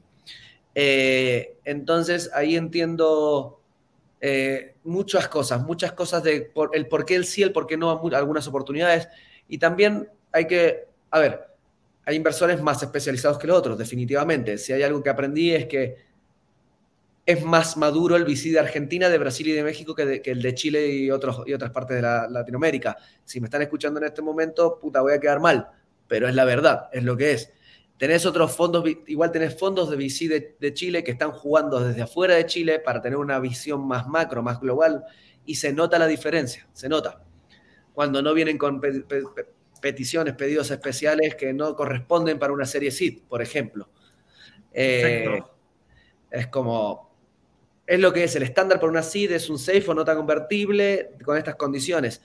[0.73, 3.59] Eh, entonces ahí entiendo
[4.19, 8.01] eh, muchas cosas, muchas cosas de el por qué el sí, el por qué no,
[8.13, 9.07] algunas oportunidades.
[9.47, 11.47] Y también hay que, a ver,
[12.05, 14.57] hay inversores más especializados que los otros, definitivamente.
[14.57, 16.07] Si hay algo que aprendí es que
[17.25, 20.55] es más maduro el VC de Argentina, de Brasil y de México que, el de
[20.55, 22.95] Chile y, otros, y otras partes de Latinoamérica.
[23.25, 25.67] Si me están escuchando en este momento, puta, voy a quedar mal,
[26.07, 27.51] pero es la verdad, es lo que es.
[27.97, 32.35] Tenés otros fondos, igual tenés fondos de VC de, Chile que están jugando desde afuera
[32.35, 35.03] de Chile para tener una visión más macro, más global,
[35.45, 37.23] y se nota la diferencia, se nota.
[37.93, 38.79] Cuando no vienen con
[39.81, 43.89] peticiones, pedidos especiales que no corresponden para una serie SID, por ejemplo.
[44.71, 45.41] Eh,
[46.29, 47.11] es como,
[47.87, 51.11] es lo que es el estándar para una SID, es un safe o nota convertible
[51.25, 52.21] con estas condiciones.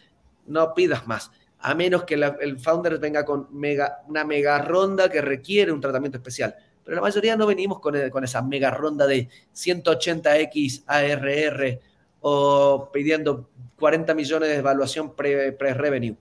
[0.47, 1.31] No pidas más,
[1.63, 6.55] a menos que el founder venga con una mega ronda que requiere un tratamiento especial.
[6.85, 11.81] Pero la mayoría no venimos con, con esa mega ronda de 180x ARR
[12.21, 13.49] o pidiendo
[13.79, 16.17] 40 millones de evaluación pre-revenue.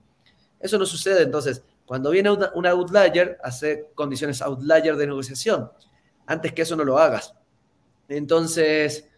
[0.60, 1.22] Eso no sucede.
[1.22, 5.70] Entonces, cuando viene un outlier, hace condiciones outlier de negociación.
[6.26, 7.34] Antes que eso no lo hagas.
[8.08, 9.08] Entonces,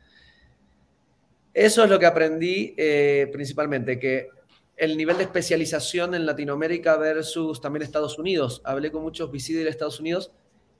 [1.53, 4.29] eso es lo que aprendí eh, principalmente, que
[4.77, 8.61] el nivel de especialización en Latinoamérica versus también Estados Unidos.
[8.65, 10.33] Hablé con muchos VC de Estados Unidos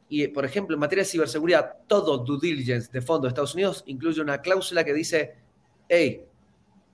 [0.09, 3.85] y, por ejemplo, en materia de ciberseguridad, todo due diligence de fondo de Estados Unidos
[3.87, 5.37] incluye una cláusula que dice,
[5.89, 6.25] hey,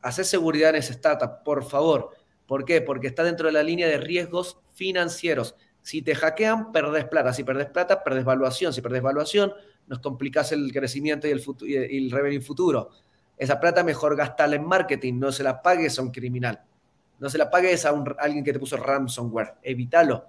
[0.02, 2.10] hace seguridad en esa startup, por favor.
[2.46, 2.80] ¿Por qué?
[2.80, 5.54] Porque está dentro de la línea de riesgos financieros.
[5.82, 7.32] Si te hackean, perdés plata.
[7.32, 8.72] Si perdés plata, perdés valuación.
[8.72, 9.52] Si perdés valuación,
[9.86, 11.42] nos complicás el crecimiento y el,
[11.90, 12.90] y revenue futuro.
[13.36, 16.60] Esa plata mejor gastarla en marketing, no se la pagues a un criminal.
[17.20, 19.54] No se la pagues a, alguien que te puso ransomware.
[19.62, 20.26] Evítalo.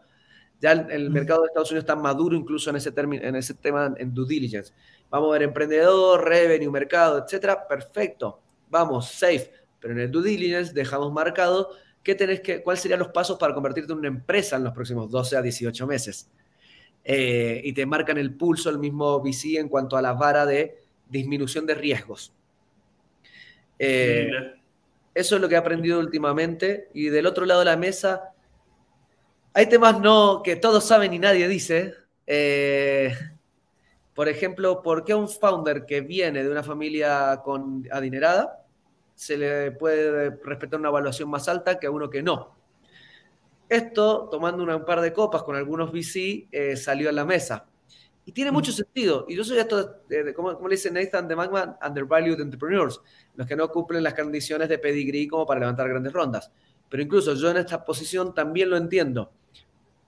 [0.59, 4.13] Ya el, mercado de Estados Unidos está maduro incluso en ese, en ese tema en
[4.13, 4.73] due diligence.
[5.09, 7.67] Vamos a ver emprendedor, revenue, mercado, etcétera.
[7.67, 8.41] Perfecto.
[8.69, 9.51] Vamos, safe.
[9.79, 11.71] Pero en el due diligence dejamos marcado
[12.03, 15.09] qué tenés que, cuáles serían los pasos para convertirte en una empresa en los próximos
[15.09, 16.29] 12 a 18 meses.
[17.03, 20.77] Eh, y te marcan el pulso el mismo VC en cuanto a la vara de
[21.09, 22.33] disminución de riesgos.
[23.79, 24.29] Eh,
[25.13, 26.89] eso es lo que he aprendido últimamente.
[26.93, 28.33] Y del otro lado de la mesa,
[29.53, 31.93] hay temas no, que todos saben y nadie dice.
[32.25, 33.13] Eh,
[34.13, 38.65] por ejemplo, ¿por qué a un founder que viene de una familia con adinerada
[39.15, 42.55] se le puede respetar una evaluación más alta que a uno que no?
[43.67, 47.70] Esto, tomando un par de copas con algunos VC, eh, salió a la mesa.
[48.31, 49.25] Y tiene mucho sentido.
[49.27, 53.01] Y yo soy esto, como, le dice Nathan de Magma, undervalued entrepreneurs,
[53.35, 56.49] los que no cumplen las condiciones de pedigree como para levantar grandes rondas.
[56.87, 59.33] Pero incluso yo en esta posición también lo entiendo,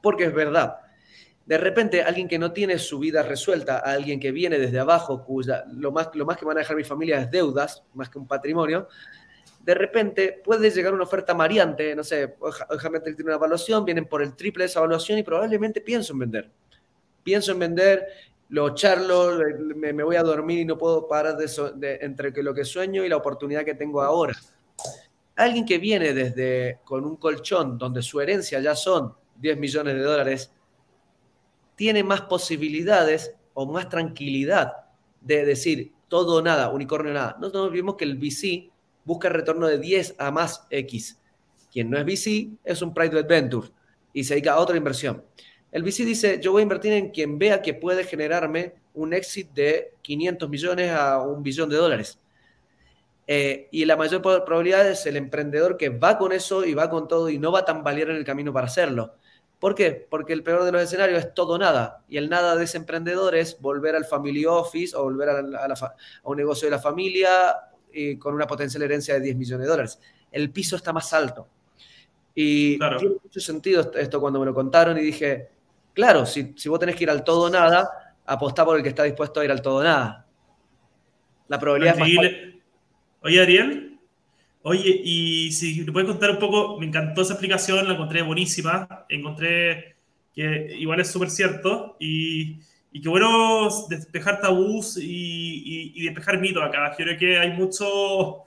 [0.02, 0.78] porque es verdad.
[1.46, 5.66] De repente, alguien que no tiene su vida resuelta, alguien que viene desde abajo, cuya
[5.74, 8.26] lo más, lo más que van a dejar mi familia es deudas, más que un
[8.26, 8.88] patrimonio,
[9.60, 12.36] de repente puede llegar una oferta mariante, no sé,
[12.72, 16.20] déjame tiene una evaluación, vienen por el triple de esa evaluación y probablemente pienso en
[16.20, 16.52] vender
[17.24, 18.08] pienso en vender,
[18.50, 19.40] lo charlo,
[19.76, 23.18] me, voy a dormir y no puedo parar de, entre lo que sueño y la
[23.18, 24.38] oportunidad que tengo ahora.
[25.36, 30.02] Alguien que viene desde con un colchón donde su herencia ya son 10 millones de
[30.02, 30.52] dólares,
[31.76, 34.74] tiene más posibilidades o más tranquilidad
[35.22, 37.38] de decir todo o nada, unicornio nada.
[37.40, 38.70] No nos olvidemos que el VC
[39.04, 41.20] busca retorno de 10 a más X.
[41.72, 43.70] Quien no es VC es un private venture
[44.14, 45.24] y se dedica a otra inversión.
[45.74, 49.52] El VC dice, yo voy a invertir en quien vea que puede generarme un exit
[49.54, 52.20] de 500 millones a un billón de dólares.
[53.26, 57.08] Eh, y la mayor probabilidad es el emprendedor que va con eso y va con
[57.08, 59.16] todo y no va a tambalear en el camino para hacerlo.
[59.58, 60.06] ¿Por qué?
[60.08, 62.04] Porque el peor de los escenarios es todo nada.
[62.08, 66.38] Y el nada de ese emprendedor es volver al family office o volver a, un
[66.38, 67.56] negocio de la familia
[67.92, 70.00] y con una potencial herencia de 10 millones de dólares.
[70.32, 71.48] El piso está más alto.
[72.36, 75.53] Y tiene mucho sentido esto cuando me lo contaron y dije,
[75.94, 77.90] Claro, si, vos tenés que ir al todo o nada,
[78.26, 80.26] apostá por el que está dispuesto a ir al todo o nada.
[81.48, 82.30] La probabilidad es más
[83.22, 84.00] Oye, Ariel.
[84.64, 89.06] Oye, y si te puedes contar un poco, me encantó esa explicación, la encontré buenísima.
[89.08, 89.96] Encontré
[90.34, 91.96] que igual es súper cierto.
[92.00, 92.60] Y,
[92.92, 96.94] y qué bueno despejar tabús y, y, despejar mitos acá.
[96.96, 98.44] Creo que hay mucho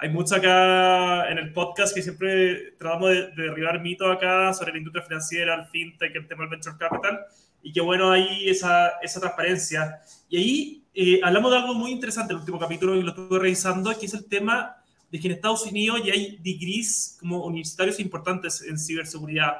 [0.00, 4.78] hay mucho acá en el podcast que siempre tratamos de, derribar mitos acá sobre la
[4.78, 7.18] industria financiera, el fintech, el tema del venture capital,
[7.62, 10.00] y que bueno, hay esa, esa transparencia.
[10.28, 13.40] Y ahí eh, hablamos de algo muy interesante en el último capítulo y lo estuve
[13.40, 14.76] revisando, que es el tema
[15.10, 19.56] de que en Estados Unidos ya hay degrees como universitarios importantes en ciberseguridad.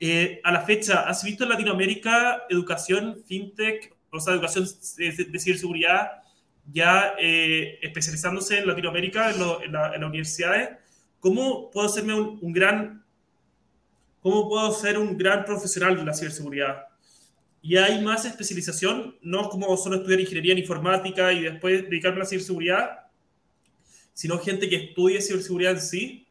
[0.00, 6.22] Eh, a la fecha, ¿has visto en Latinoamérica educación fintech, o sea, educación de ciberseguridad?
[6.72, 10.70] Ya eh, especializándose en Latinoamérica, en, las universidades,
[11.20, 13.04] ¿cómo puedo hacerme un, gran,
[14.20, 16.84] cómo puedo ser un gran profesional de la ciberseguridad?
[17.60, 22.20] Y hay más especialización, no como solo estudiar ingeniería en informática y después dedicarme a
[22.20, 23.06] la ciberseguridad,
[24.12, 26.27] sino gente que estudie ciberseguridad en sí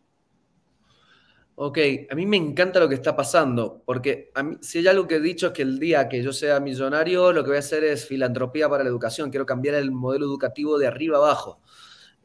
[1.59, 1.79] Ok,
[2.11, 5.15] a mí me encanta lo que está pasando, porque a mí, si hay algo que
[5.15, 7.83] he dicho es que el día que yo sea millonario, lo que voy a hacer
[7.83, 11.59] es filantropía para la educación, quiero cambiar el modelo educativo de arriba abajo.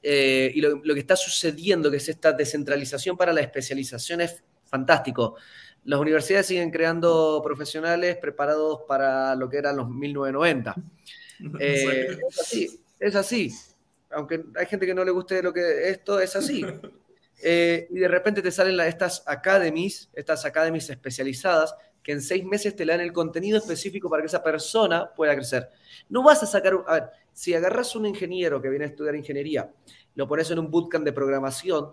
[0.03, 5.37] Eh, y lo, que está sucediendo, que es esta descentralización para la especialización, es fantástico.
[5.85, 10.75] Las universidades siguen creando profesionales preparados para lo que eran los 1990.
[11.59, 13.53] Eh, es así, es así.
[14.11, 16.65] Aunque hay gente que no le guste lo que esto es así.
[17.45, 22.75] Eh, y de repente te salen estas academies, estas academies especializadas, que en seis meses
[22.77, 25.69] te dan el contenido específico para que esa persona pueda crecer.
[26.09, 29.71] No vas a sacar, a ver, si agarras un ingeniero que viene a estudiar ingeniería,
[30.15, 31.93] lo pones en un bootcamp de programación,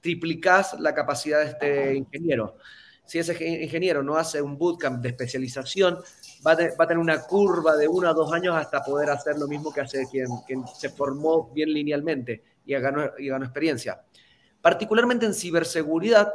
[0.00, 2.56] triplicas la capacidad de este ingeniero.
[3.04, 5.98] Si ese ingeniero no hace un bootcamp de especialización,
[6.46, 9.72] va a, tener una curva de uno a dos años hasta poder hacer lo mismo
[9.72, 10.28] que hace quien,
[10.78, 14.02] se formó bien linealmente y ganó, y ganó experiencia.
[14.68, 16.30] Particularmente en ciberseguridad,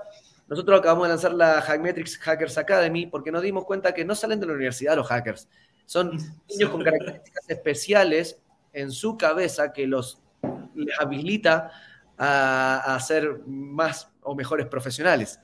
[0.47, 4.39] nosotros acabamos de lanzar la Hackmetrics Hackers Academy porque nos dimos cuenta que no salen
[4.39, 5.47] de la universidad los hackers.
[5.85, 6.17] Son
[6.49, 8.39] niños con características especiales
[8.73, 10.19] en su cabeza que los
[10.73, 11.73] les habilita
[12.17, 15.39] a, ser más o mejores profesionales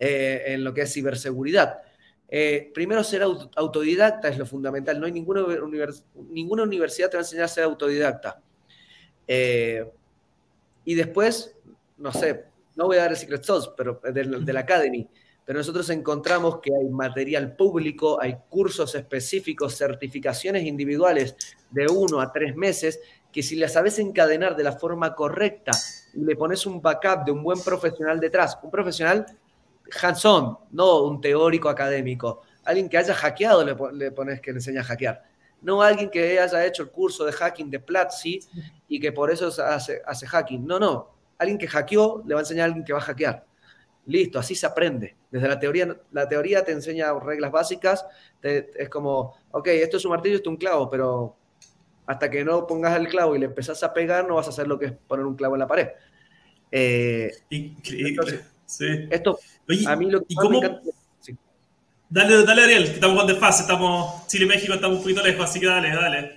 [0.00, 1.78] eh, en lo que es ciberseguridad.
[2.28, 4.98] Eh, primero, ser autodidacta es lo fundamental.
[4.98, 5.44] No hay ninguna,
[6.28, 8.42] ninguna universidad que te va a enseñar a ser autodidacta.
[9.28, 9.88] Eh,
[10.84, 11.55] y después,
[11.98, 12.44] no sé,
[12.76, 15.08] no voy a dar el Secret Sauce, pero de la Academy,
[15.46, 21.36] pero nosotros encontramos que hay material público, hay cursos específicos, certificaciones individuales
[21.70, 22.98] de uno a tres meses,
[23.30, 25.70] que si las sabes encadenar de la forma correcta
[26.14, 29.24] y le pones un backup de un buen profesional detrás, un profesional
[30.02, 34.84] hands-on, no un teórico académico, alguien que haya hackeado le, pones que le enseña a
[34.84, 35.22] hackear,
[35.62, 38.40] no alguien que haya hecho el curso de hacking de Platzi
[38.88, 42.42] y que por eso hace, hace hacking, no, no, alguien que hackeó le va a
[42.42, 43.44] enseñar a alguien que va a hackear.
[44.06, 45.16] Listo, así se aprende.
[45.30, 48.06] Desde la teoría, la teoría te enseña reglas básicas,
[48.42, 51.36] es como, ok, esto es un martillo, esto es un clavo, pero
[52.06, 54.68] hasta que no pongas el clavo y le empezás a pegar, no vas a hacer
[54.68, 55.88] lo que es poner un clavo en la pared.
[56.70, 58.44] Eh, Increíble.
[58.64, 58.86] sí.
[59.10, 59.38] Esto,
[59.86, 60.80] a mí lo que me encanta,
[62.08, 65.50] Dale, dale, Ariel, que estamos con desfase, estamos, Chile y México estamos un poquito lejos,
[65.50, 66.35] así que dale, dale.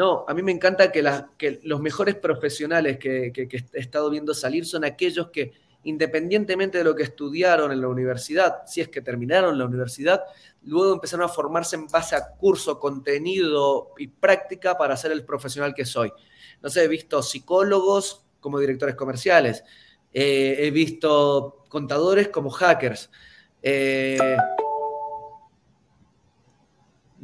[0.00, 4.64] No, a mí me encanta que, que los mejores profesionales que, he estado viendo salir
[4.64, 5.52] son aquellos que,
[5.84, 10.24] independientemente de lo que estudiaron en la universidad, si es que terminaron la universidad,
[10.62, 15.74] luego empezaron a formarse en base a curso, contenido y práctica para ser el profesional
[15.74, 16.10] que soy.
[16.62, 19.64] No sé, he visto psicólogos como directores comerciales,
[20.14, 23.10] eh, he visto contadores como hackers.
[23.62, 24.16] Eh,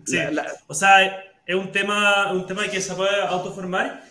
[0.05, 0.19] sí,
[0.67, 4.03] o sea, es un tema, un tema que se puede autoformar.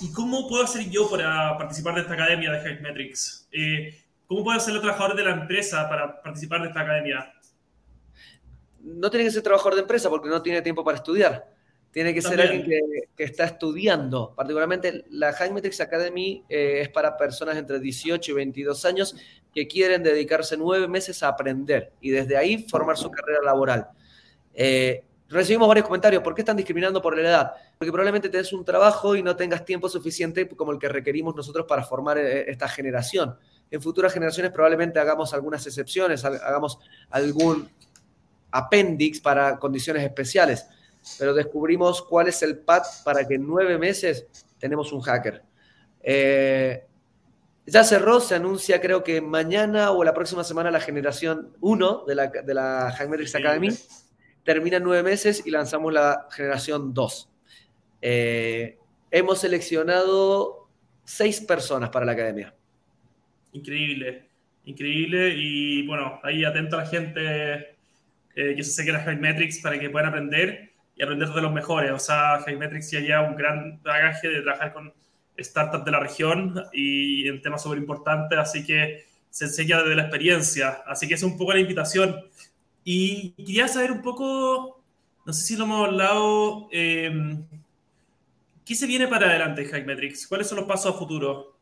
[0.00, 3.48] ¿Y cómo puedo hacer yo para participar de esta academia de Hackmetrics?
[3.52, 7.32] Eh, ¿Cómo puedo ser el trabajador de la empresa para participar de esta academia?
[8.80, 11.52] No tiene que ser trabajador de empresa porque no tiene tiempo para estudiar.
[11.90, 12.66] Tiene que ser alguien
[13.16, 14.34] que, está estudiando.
[14.34, 19.16] Particularmente la Hackmetrics Academy eh, es para personas entre 18 y 22 años
[19.54, 23.88] que quieren dedicarse nueve meses a aprender y desde ahí formar su carrera laboral.
[24.54, 26.22] Eh, Recibimos varios comentarios.
[26.22, 27.52] ¿Por qué están discriminando por la edad?
[27.78, 31.66] Porque probablemente tenés un trabajo y no tengas tiempo suficiente como el que requerimos nosotros
[31.66, 33.36] para formar eh, esta generación.
[33.70, 36.78] En futuras generaciones probablemente hagamos algunas excepciones, hagamos
[37.10, 37.68] algún
[38.50, 40.66] apéndice para condiciones especiales,
[41.18, 44.26] pero descubrimos cuál es el path para que en nueve meses
[44.58, 45.42] tenemos un hacker.
[46.02, 46.86] Eh,
[47.66, 52.14] ya cerró, se anuncia creo que mañana o la próxima semana la generación 1 de
[52.14, 53.74] la, de la Academy
[54.44, 57.30] termina nueve meses y lanzamos la generación 2.
[58.02, 58.78] Eh,
[59.10, 60.68] hemos seleccionado
[61.04, 62.54] seis personas para la academia.
[63.52, 64.28] Increíble,
[64.64, 65.34] increíble.
[65.36, 67.76] Y bueno, ahí atento a la gente
[68.36, 71.90] eh, que se seque las Metrics para que puedan aprender y aprender de los mejores.
[71.92, 74.92] O sea, Metrics ya lleva un gran bagaje de trabajar con
[75.38, 80.02] startups de la región y en temas súper importantes, así que se enseña desde la
[80.02, 82.16] experiencia, así que es un poco la invitación.
[82.84, 84.82] Y quería saber un poco,
[85.24, 87.10] no sé si lo hemos hablado, eh,
[88.64, 90.26] ¿qué se viene para adelante, Metrics?
[90.26, 91.54] ¿Cuáles son los pasos a futuro?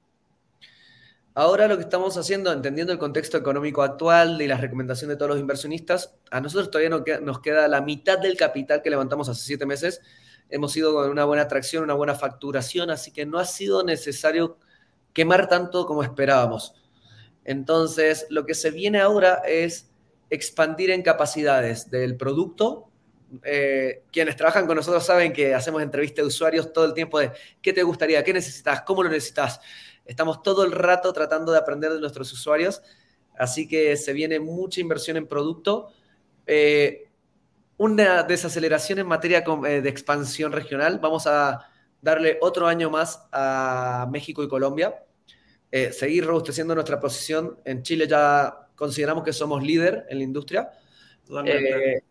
[1.35, 5.31] Ahora lo que estamos haciendo, entendiendo el contexto económico actual y las recomendaciones de todos
[5.31, 9.65] los inversionistas, a nosotros todavía nos queda la mitad del capital que levantamos hace siete
[9.65, 10.03] meses.
[10.51, 14.59] Hemos ido con una buena atracción, una buena facturación, así que no ha sido necesario
[15.15, 16.75] quemar tanto como esperábamos.
[17.45, 19.92] Entonces, lo que se viene ahora es
[20.33, 22.89] expandir en capacidades del producto.
[23.45, 27.33] Eh, quienes trabajan con nosotros saben que hacemos entrevistas de usuarios todo el tiempo de
[27.61, 29.61] qué te gustaría, qué necesitas, cómo lo necesitas.
[30.07, 32.83] Estamos todo el rato tratando de aprender de nuestros usuarios,
[33.39, 35.93] así que se viene mucha inversión en producto.
[36.47, 37.09] Eh,
[37.77, 40.99] una desaceleración en materia eh, de expansión regional.
[40.99, 41.69] Vamos a
[42.01, 44.95] darle otro año más a México y Colombia
[45.93, 47.59] seguir robusteciendo nuestra posición.
[47.65, 50.71] En Chile ya consideramos que somos líder en la industria.
[51.45, 52.03] Eh,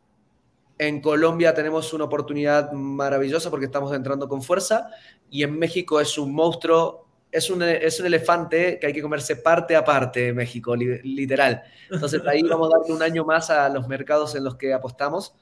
[0.77, 4.89] en Colombia tenemos una oportunidad maravillosa porque estamos entrando con fuerza
[5.29, 9.35] y en México es un monstruo, es un, es un elefante que hay que comerse
[9.35, 11.61] parte a parte México, literal.
[11.89, 15.35] Entonces ahí vamos a darle un año más a los mercados en los que apostamos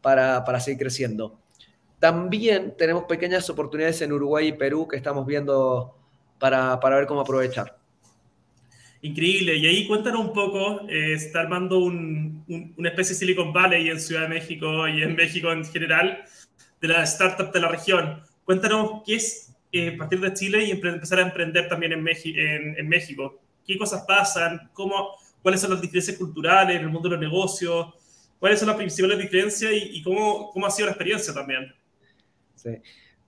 [0.00, 1.40] para, para seguir creciendo.
[1.98, 5.96] También tenemos pequeñas oportunidades en Uruguay y Perú que estamos viendo
[6.38, 7.77] para, para ver cómo aprovechar.
[9.02, 9.56] Increíble.
[9.56, 12.44] Y ahí cuéntanos un poco, eh, está armando un,
[12.76, 16.24] una especie de Silicon Valley en Ciudad de México y en México en general,
[16.80, 18.22] de las startups de la región.
[18.44, 22.06] Cuéntanos qué es eh, partir de Chile y empezar a emprender también en,
[22.78, 23.40] en, México.
[23.66, 24.70] ¿Qué cosas pasan?
[24.72, 25.10] ¿Cómo,
[25.42, 27.94] ¿Cuáles son las diferencias culturales en el mundo de los negocios?
[28.38, 31.72] ¿Cuáles son las principales diferencias y, cómo, cómo, ha sido la experiencia también?
[32.54, 32.70] Sí.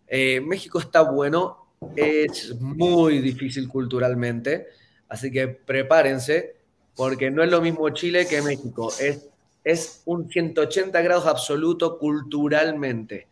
[0.09, 1.61] Eh, México está bueno
[1.97, 4.67] es muy difícil culturalmente,
[5.11, 6.57] así que prepárense,
[6.97, 9.29] porque no es lo mismo Chile que México, es,
[9.63, 13.29] es un 180 grados absoluto culturalmente.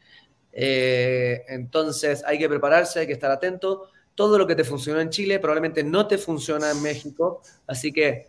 [0.52, 3.88] Eh, entonces hay que prepararse, hay que estar atento.
[4.14, 8.26] Todo lo que te funcionó en Chile probablemente no te funciona en México, así que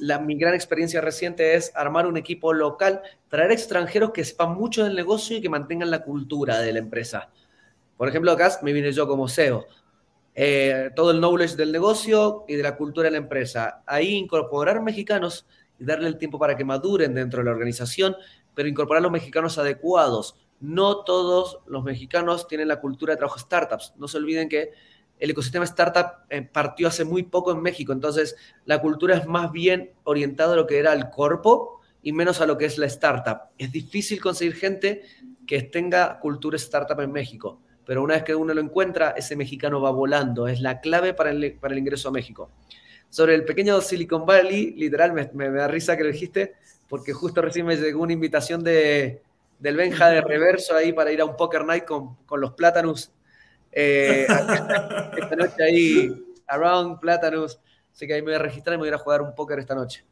[0.00, 4.82] la, mi gran experiencia reciente es armar un equipo local, traer extranjeros que sepan mucho
[4.82, 7.30] del negocio y que mantengan la cultura de la empresa.
[7.96, 9.66] Por ejemplo, acá me vine yo como SEO.
[10.40, 13.82] Eh, todo el knowledge del negocio y de la cultura de la empresa.
[13.84, 15.48] Ahí incorporar mexicanos
[15.80, 18.14] y darle el tiempo para que maduren dentro de la organización,
[18.54, 20.36] pero incorporar los mexicanos adecuados.
[20.60, 23.94] No todos los mexicanos tienen la cultura de trabajo startups.
[23.96, 24.70] No se olviden que
[25.18, 29.50] el ecosistema startup eh, partió hace muy poco en México, entonces la cultura es más
[29.50, 32.86] bien orientada a lo que era el corpo y menos a lo que es la
[32.86, 33.48] startup.
[33.58, 35.02] Es difícil conseguir gente
[35.48, 39.80] que tenga cultura startup en México pero una vez que uno lo encuentra, ese mexicano
[39.80, 40.46] va volando.
[40.46, 42.50] Es la clave para el, para el ingreso a México.
[43.08, 47.40] Sobre el pequeño Silicon Valley, literal, me, me, da risa que lo dijiste, porque justo
[47.40, 49.22] recién me llegó una invitación de,
[49.58, 53.10] del Benja de reverso ahí para ir a un poker night con, con los plátanos.
[53.72, 54.26] Eh,
[55.16, 57.58] esta noche ahí, around plátanos.
[57.90, 59.34] Así que ahí me voy a registrar y me voy a ir a jugar un
[59.34, 60.04] póker esta noche.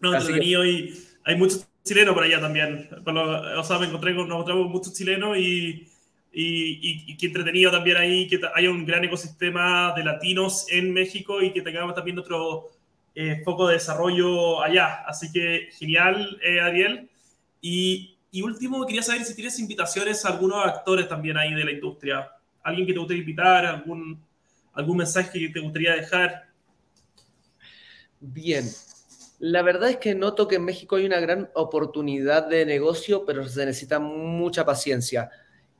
[0.00, 2.88] No, entretenido y hay muchos chilenos por allá también.
[3.04, 4.30] o sea, me encontré con,
[4.70, 5.86] muchos chilenos y
[6.34, 11.40] y, y, que entretenido también ahí que haya un gran ecosistema de latinos en México
[11.40, 12.70] y que tengamos también otro
[13.14, 15.04] eh, foco de desarrollo allá.
[15.06, 17.08] Así que genial, eh, Ariel.
[17.60, 21.70] Y, y, último, quería saber si tienes invitaciones a algunos actores también ahí de la
[21.70, 22.28] industria.
[22.64, 24.20] Alguien que te gustaría invitar, algún,
[24.72, 26.48] algún mensaje que te gustaría dejar.
[28.18, 28.64] Bien,
[29.38, 33.46] la verdad es que noto que en México hay una gran oportunidad de negocio, pero
[33.46, 35.30] se necesita mucha paciencia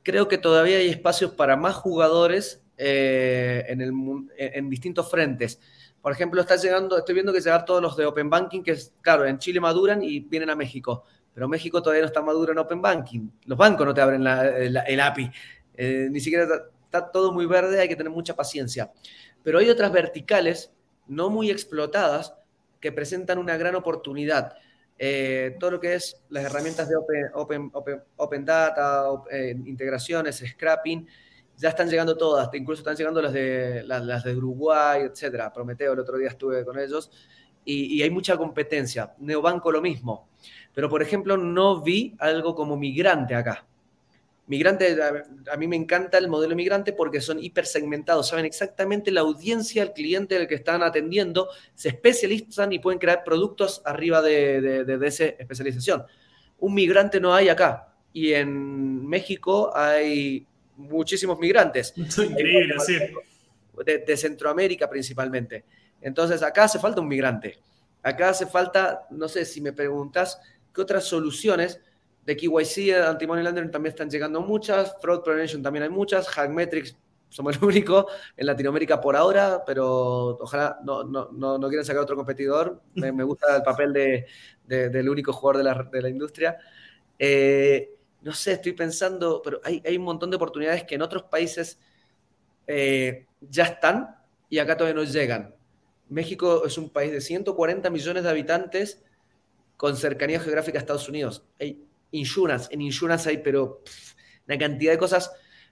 [0.05, 5.59] creo que todavía hay espacios para más jugadores eh, en, distintos frentes.
[5.99, 8.93] Por ejemplo, está llegando, estoy viendo que llegar todos los de Open Banking, que es,
[9.01, 11.03] claro, en Chile maduran y vienen a México,
[11.33, 13.27] pero México todavía no está maduro en Open Banking.
[13.45, 15.31] Los bancos no te abren el API,
[15.73, 16.47] eh, ni siquiera
[16.83, 18.91] está todo muy verde, hay que tener mucha paciencia.
[19.41, 20.71] Pero hay otras verticales
[21.07, 22.35] no muy explotadas
[22.79, 24.53] que presentan una gran oportunidad.
[24.97, 30.43] Eh, todo lo que es las herramientas de Open, open, open, open Data, eh, integraciones,
[30.47, 31.05] scrapping,
[31.57, 35.51] ya están llegando todas, incluso están llegando las de, las, de Uruguay, etcétera.
[35.51, 37.11] Prometeo, el otro día estuve con ellos
[37.63, 39.13] y, y, hay mucha competencia.
[39.19, 40.29] Neobanco lo mismo.
[40.73, 43.65] Pero, por ejemplo, no vi algo como migrante acá.
[44.47, 44.95] Migrante,
[45.51, 49.91] a, mí me encanta el modelo migrante porque son hipersegmentados, saben exactamente la audiencia, el
[49.91, 55.25] cliente del que están atendiendo, se especializan y pueden crear productos arriba de, de, esa
[55.25, 56.03] especialización.
[56.59, 60.45] Un migrante no hay acá y en México hay
[60.77, 61.93] muchísimos migrantes.
[61.97, 62.97] Increíble, sí.
[63.83, 65.65] De, Centroamérica principalmente.
[66.01, 67.57] Entonces, acá hace falta un migrante.
[68.03, 70.39] Acá hace falta, no sé si me preguntas,
[70.73, 71.81] ¿qué otras soluciones?
[72.25, 76.97] De KYC, Anti-Money Laundering también están llegando muchas, Fraud Prevention también hay muchas, Hackmetrics
[77.35, 78.07] somos el único
[78.37, 82.81] en Latinoamérica por ahora, pero ojalá no, no, no, quieran sacar otro competidor.
[82.93, 84.25] Me, gusta el papel de,
[84.67, 86.57] del único jugador de la, de la industria.
[87.19, 91.23] Eh, no sé, estoy pensando, pero hay, hay, un montón de oportunidades que en otros
[91.23, 91.77] países
[92.67, 94.15] eh, ya están
[94.49, 95.53] y acá todavía no llegan.
[96.07, 99.03] México es un país de 140 millones de habitantes
[99.75, 101.43] con cercanía geográfica a Estados Unidos.
[101.59, 101.83] Hay
[102.15, 103.81] insurance, en insurance hay, pero
[104.47, 105.31] una cantidad de cosas.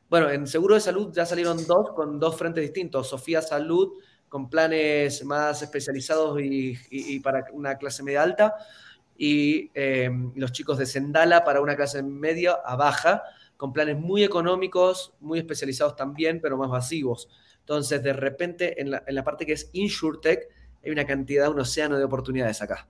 [0.09, 3.09] Bueno, en seguro de salud ya salieron dos con dos frentes distintos.
[3.09, 3.93] Sofía Salud,
[4.29, 8.55] con planes más especializados y, para una clase media alta
[9.15, 13.21] y em, los chicos de Sendala para una clase media a baja,
[13.57, 17.29] con planes muy económicos, muy especializados también, pero más masivos.
[17.59, 20.49] Entonces, de repente, en la, en la parte que es InsurTech,
[20.83, 22.87] hay una cantidad, un océano de oportunidades acá.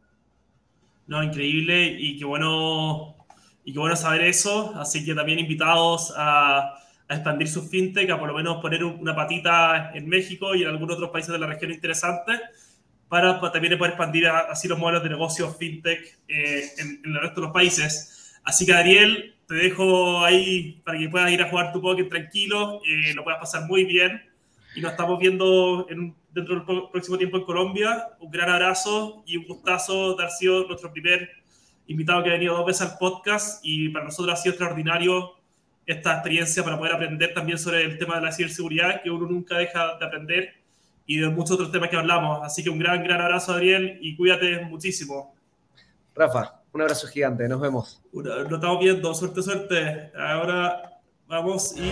[1.08, 3.16] No, increíble y qué bueno,
[3.66, 4.74] y qué bueno saber eso.
[4.76, 6.76] Así que también invitados a,
[7.08, 10.70] a expandir su fintech, a por lo menos poner una patita en México y en
[10.70, 12.40] algunos otros países de la región interesantes
[13.14, 17.48] para, también poder expandir así los modelos de negocio fintech eh, en, el resto de
[17.48, 18.40] los países.
[18.44, 22.82] Así que, Ariel, te dejo ahí para que puedas ir a jugar tu Pokémon tranquilo,
[22.90, 24.20] eh, lo puedas pasar muy bien
[24.76, 28.08] y nos estamos viendo en, dentro del próximo tiempo en Colombia.
[28.20, 31.30] Un gran abrazo y un gustazo de haber sido nuestro primer
[31.88, 35.34] invitado que ha venido dos veces al podcast y para nosotros ha sido extraordinario
[35.86, 39.58] esta experiencia para poder aprender también sobre el tema de la ciberseguridad, que uno nunca
[39.58, 40.54] deja de aprender
[41.06, 42.40] y de muchos otros temas que hablamos.
[42.44, 45.36] Así que un gran, gran abrazo, Adriel, y cuídate muchísimo.
[46.16, 48.02] Rafa, un abrazo gigante, nos vemos.
[48.14, 50.12] Lo estamos viendo, suerte, suerte.
[50.16, 51.92] Ahora vamos y...